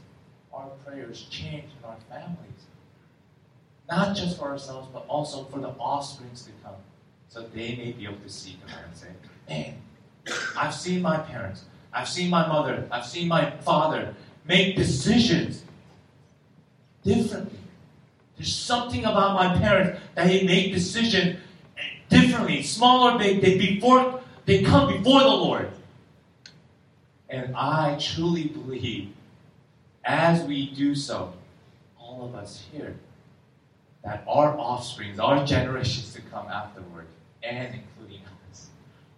our 0.53 0.69
prayers 0.85 1.27
change 1.29 1.65
in 1.77 1.85
our 1.85 1.97
families. 2.09 2.37
Not 3.89 4.15
just 4.15 4.37
for 4.37 4.45
ourselves, 4.45 4.87
but 4.93 5.05
also 5.07 5.43
for 5.43 5.59
the 5.59 5.67
offsprings 5.67 6.43
to 6.43 6.51
come. 6.63 6.75
So 7.27 7.41
they 7.53 7.75
may 7.75 7.91
be 7.91 8.05
able 8.05 8.21
to 8.23 8.29
see 8.29 8.57
them 8.65 8.75
and 8.85 8.95
say, 8.95 9.07
Man, 9.49 9.75
I've 10.57 10.73
seen 10.73 11.01
my 11.01 11.17
parents, 11.17 11.65
I've 11.95 12.09
seen 12.09 12.29
my 12.29 12.45
mother, 12.45 12.87
I've 12.91 13.05
seen 13.05 13.29
my 13.29 13.49
father 13.49 14.13
make 14.43 14.75
decisions 14.75 15.63
differently. 17.03 17.57
There's 18.35 18.53
something 18.53 19.05
about 19.05 19.35
my 19.35 19.57
parents 19.57 20.01
that 20.13 20.27
they 20.27 20.43
make 20.43 20.73
decisions 20.73 21.39
differently, 22.09 22.63
small 22.63 23.09
or 23.09 23.17
big. 23.17 23.41
They 23.41 23.57
before 23.57 24.19
they 24.45 24.61
come 24.61 24.91
before 24.91 25.21
the 25.21 25.27
Lord. 25.27 25.71
And 27.29 27.55
I 27.55 27.97
truly 27.99 28.49
believe 28.49 29.13
as 30.03 30.43
we 30.43 30.69
do 30.71 30.95
so, 30.95 31.33
all 31.99 32.25
of 32.25 32.35
us 32.35 32.65
here, 32.71 32.95
that 34.03 34.23
our 34.27 34.55
offsprings, 34.57 35.17
our 35.17 35.43
generations 35.45 36.13
to 36.13 36.21
come 36.21 36.47
afterward, 36.47 37.07
and 37.41 37.73
including 37.73 38.21
us, 38.51 38.67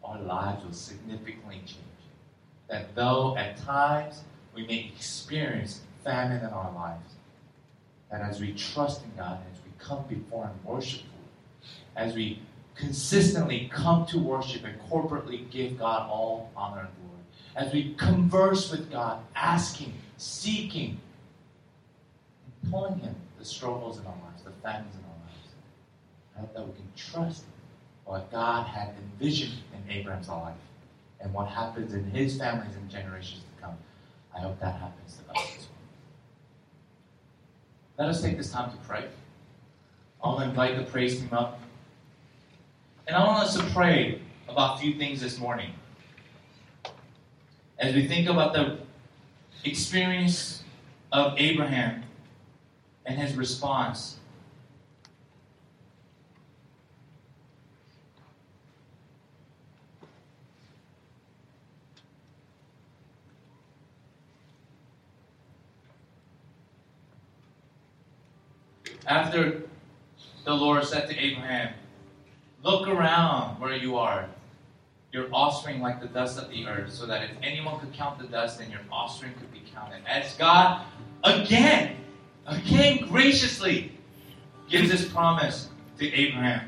our 0.03 0.19
lives 0.19 0.63
will 0.63 0.71
significantly 0.71 1.61
change. 1.65 1.96
That 2.69 2.93
though 2.95 3.37
at 3.37 3.57
times 3.57 4.21
we 4.53 4.65
may 4.65 4.91
experience 4.93 5.81
famine 6.03 6.41
in 6.41 6.49
our 6.49 6.71
lives, 6.73 7.13
that 8.11 8.21
as 8.21 8.39
we 8.39 8.53
trust 8.53 9.03
in 9.03 9.11
God, 9.17 9.39
as 9.53 9.59
we 9.63 9.71
come 9.77 10.03
before 10.07 10.45
Him 10.45 10.55
worshipfully, 10.63 11.11
as 11.95 12.13
we 12.13 12.41
consistently 12.75 13.69
come 13.73 14.05
to 14.07 14.19
worship 14.19 14.63
and 14.63 14.79
corporately 14.89 15.49
give 15.49 15.79
God 15.79 16.09
all 16.09 16.51
honor 16.55 16.81
and 16.81 16.89
glory, 16.95 17.21
as 17.55 17.73
we 17.73 17.93
converse 17.95 18.71
with 18.71 18.91
God, 18.91 19.19
asking, 19.35 19.93
seeking, 20.17 20.99
and 22.61 22.71
telling 22.71 22.99
Him 22.99 23.15
the 23.39 23.45
struggles 23.45 23.99
in 23.99 24.05
our 24.05 24.15
lives, 24.25 24.43
the 24.43 24.51
famines 24.63 24.95
in 24.95 25.03
our 25.03 26.45
lives, 26.45 26.53
that 26.53 26.67
we 26.67 26.73
can 26.73 26.87
trust 26.95 27.43
what 28.05 28.31
God 28.31 28.65
had 28.67 28.93
envisioned 28.97 29.59
in 29.73 29.91
Abraham's 29.91 30.29
life 30.29 30.55
and 31.19 31.33
what 31.33 31.47
happens 31.47 31.93
in 31.93 32.03
his 32.11 32.37
families 32.37 32.75
and 32.75 32.89
generations 32.89 33.43
to 33.43 33.61
come. 33.61 33.77
I 34.35 34.39
hope 34.39 34.59
that 34.59 34.79
happens 34.79 35.17
to 35.17 35.31
us 35.31 35.57
as 35.57 35.67
well. 35.67 35.71
Let 37.97 38.09
us 38.09 38.21
take 38.21 38.37
this 38.37 38.51
time 38.51 38.71
to 38.71 38.77
pray. 38.87 39.05
I 40.23 40.27
want 40.27 40.39
to 40.39 40.49
invite 40.49 40.77
the 40.77 40.83
praise 40.83 41.19
team 41.19 41.29
up. 41.31 41.59
And 43.07 43.15
I 43.15 43.25
want 43.25 43.43
us 43.43 43.55
to 43.57 43.63
pray 43.73 44.21
about 44.47 44.77
a 44.77 44.79
few 44.79 44.95
things 44.95 45.21
this 45.21 45.39
morning. 45.39 45.71
As 47.79 47.95
we 47.95 48.07
think 48.07 48.27
about 48.27 48.53
the 48.53 48.77
experience 49.63 50.63
of 51.11 51.33
Abraham 51.37 52.03
and 53.05 53.17
his 53.17 53.35
response. 53.35 54.17
After 69.07 69.63
the 70.43 70.53
Lord 70.53 70.83
said 70.85 71.09
to 71.09 71.17
Abraham, 71.17 71.73
Look 72.63 72.87
around 72.87 73.59
where 73.61 73.75
you 73.75 73.97
are. 73.97 74.27
Your 75.13 75.27
offspring 75.31 75.79
like 75.81 76.01
the 76.01 76.07
dust 76.07 76.37
of 76.37 76.49
the 76.49 76.67
earth, 76.67 76.91
so 76.91 77.05
that 77.05 77.23
if 77.23 77.31
anyone 77.41 77.79
could 77.79 77.93
count 77.93 78.19
the 78.19 78.27
dust, 78.27 78.59
then 78.59 78.69
your 78.69 78.81
offspring 78.91 79.33
could 79.39 79.51
be 79.53 79.63
counted. 79.73 80.01
As 80.05 80.33
God 80.35 80.85
again, 81.23 81.95
again 82.45 83.07
graciously 83.07 83.93
gives 84.69 84.89
this 84.89 85.07
promise 85.07 85.69
to 85.99 86.11
Abraham. 86.13 86.67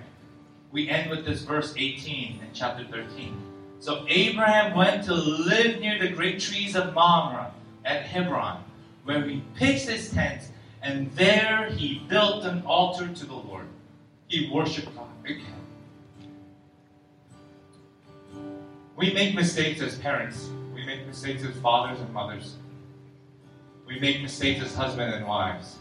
We 0.71 0.89
end 0.89 1.09
with 1.09 1.25
this 1.25 1.41
verse 1.41 1.73
18 1.75 2.39
in 2.41 2.47
chapter 2.53 2.85
13. 2.85 3.37
So 3.79 4.05
Abraham 4.07 4.75
went 4.75 5.03
to 5.05 5.13
live 5.13 5.79
near 5.79 5.99
the 5.99 6.09
great 6.09 6.39
trees 6.39 6.75
of 6.75 6.93
Mamre 6.93 7.51
at 7.85 8.03
Hebron, 8.03 8.63
where 9.03 9.21
he 9.23 9.43
pitched 9.55 9.89
his 9.89 10.11
tent, 10.11 10.43
and 10.81 11.11
there 11.15 11.69
he 11.69 11.99
built 12.07 12.45
an 12.45 12.63
altar 12.65 13.07
to 13.07 13.25
the 13.25 13.33
Lord. 13.33 13.67
He 14.27 14.49
worshiped 14.51 14.95
God 14.95 15.07
again. 15.25 15.45
We 18.95 19.13
make 19.13 19.35
mistakes 19.35 19.81
as 19.81 19.97
parents. 19.97 20.49
We 20.73 20.85
make 20.85 21.05
mistakes 21.05 21.43
as 21.43 21.55
fathers 21.57 21.99
and 21.99 22.13
mothers. 22.13 22.55
We 23.85 23.99
make 23.99 24.21
mistakes 24.21 24.61
as 24.63 24.75
husbands 24.75 25.15
and 25.15 25.25
wives. 25.25 25.77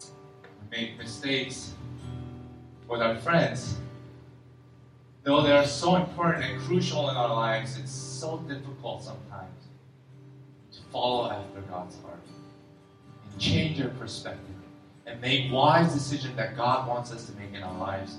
We 0.00 0.78
make 0.78 0.98
mistakes 0.98 1.72
with 2.88 3.00
our 3.00 3.16
friends. 3.16 3.76
Though 5.22 5.42
they 5.42 5.52
are 5.52 5.64
so 5.64 5.96
important 5.96 6.44
and 6.44 6.60
crucial 6.60 7.08
in 7.08 7.16
our 7.16 7.34
lives, 7.34 7.78
it's 7.78 7.92
so 7.92 8.38
difficult 8.38 9.02
sometimes 9.02 9.68
to 10.72 10.80
follow 10.92 11.30
after 11.30 11.60
God's 11.62 11.96
heart 12.02 12.20
change 13.38 13.80
our 13.80 13.88
perspective 13.88 14.54
and 15.06 15.20
make 15.20 15.52
wise 15.52 15.92
decisions 15.92 16.36
that 16.36 16.56
God 16.56 16.88
wants 16.88 17.12
us 17.12 17.26
to 17.26 17.32
make 17.32 17.52
in 17.52 17.62
our 17.62 17.78
lives. 17.78 18.18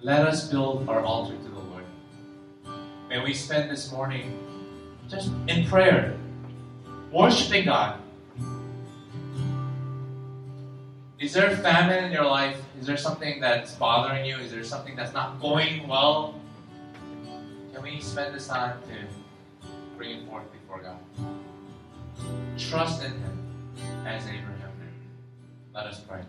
Let 0.00 0.26
us 0.26 0.48
build 0.48 0.88
our 0.88 1.00
altar 1.00 1.36
to 1.36 1.48
the 1.48 1.58
Lord. 1.58 1.84
May 3.08 3.22
we 3.22 3.34
spend 3.34 3.70
this 3.70 3.92
morning 3.92 4.38
just 5.08 5.30
in 5.48 5.66
prayer, 5.66 6.16
worshiping 7.12 7.66
God. 7.66 8.00
Is 11.18 11.34
there 11.34 11.54
famine 11.56 12.04
in 12.04 12.12
your 12.12 12.24
life? 12.24 12.62
Is 12.80 12.86
there 12.86 12.96
something 12.96 13.40
that's 13.40 13.74
bothering 13.74 14.24
you? 14.24 14.36
Is 14.38 14.50
there 14.50 14.64
something 14.64 14.96
that's 14.96 15.12
not 15.12 15.38
going 15.38 15.86
well? 15.86 16.34
Can 17.74 17.82
we 17.82 18.00
spend 18.00 18.34
this 18.34 18.46
time 18.48 18.78
to 18.88 19.74
bring 19.98 20.20
it 20.20 20.28
forth 20.28 20.50
before 20.50 20.80
God? 20.80 20.98
Trust 22.58 23.02
in 23.02 23.12
him 23.12 23.38
as 24.06 24.22
Abraham 24.26 24.72
did. 24.78 25.74
Let 25.74 25.86
us 25.86 26.00
pray. 26.00 26.22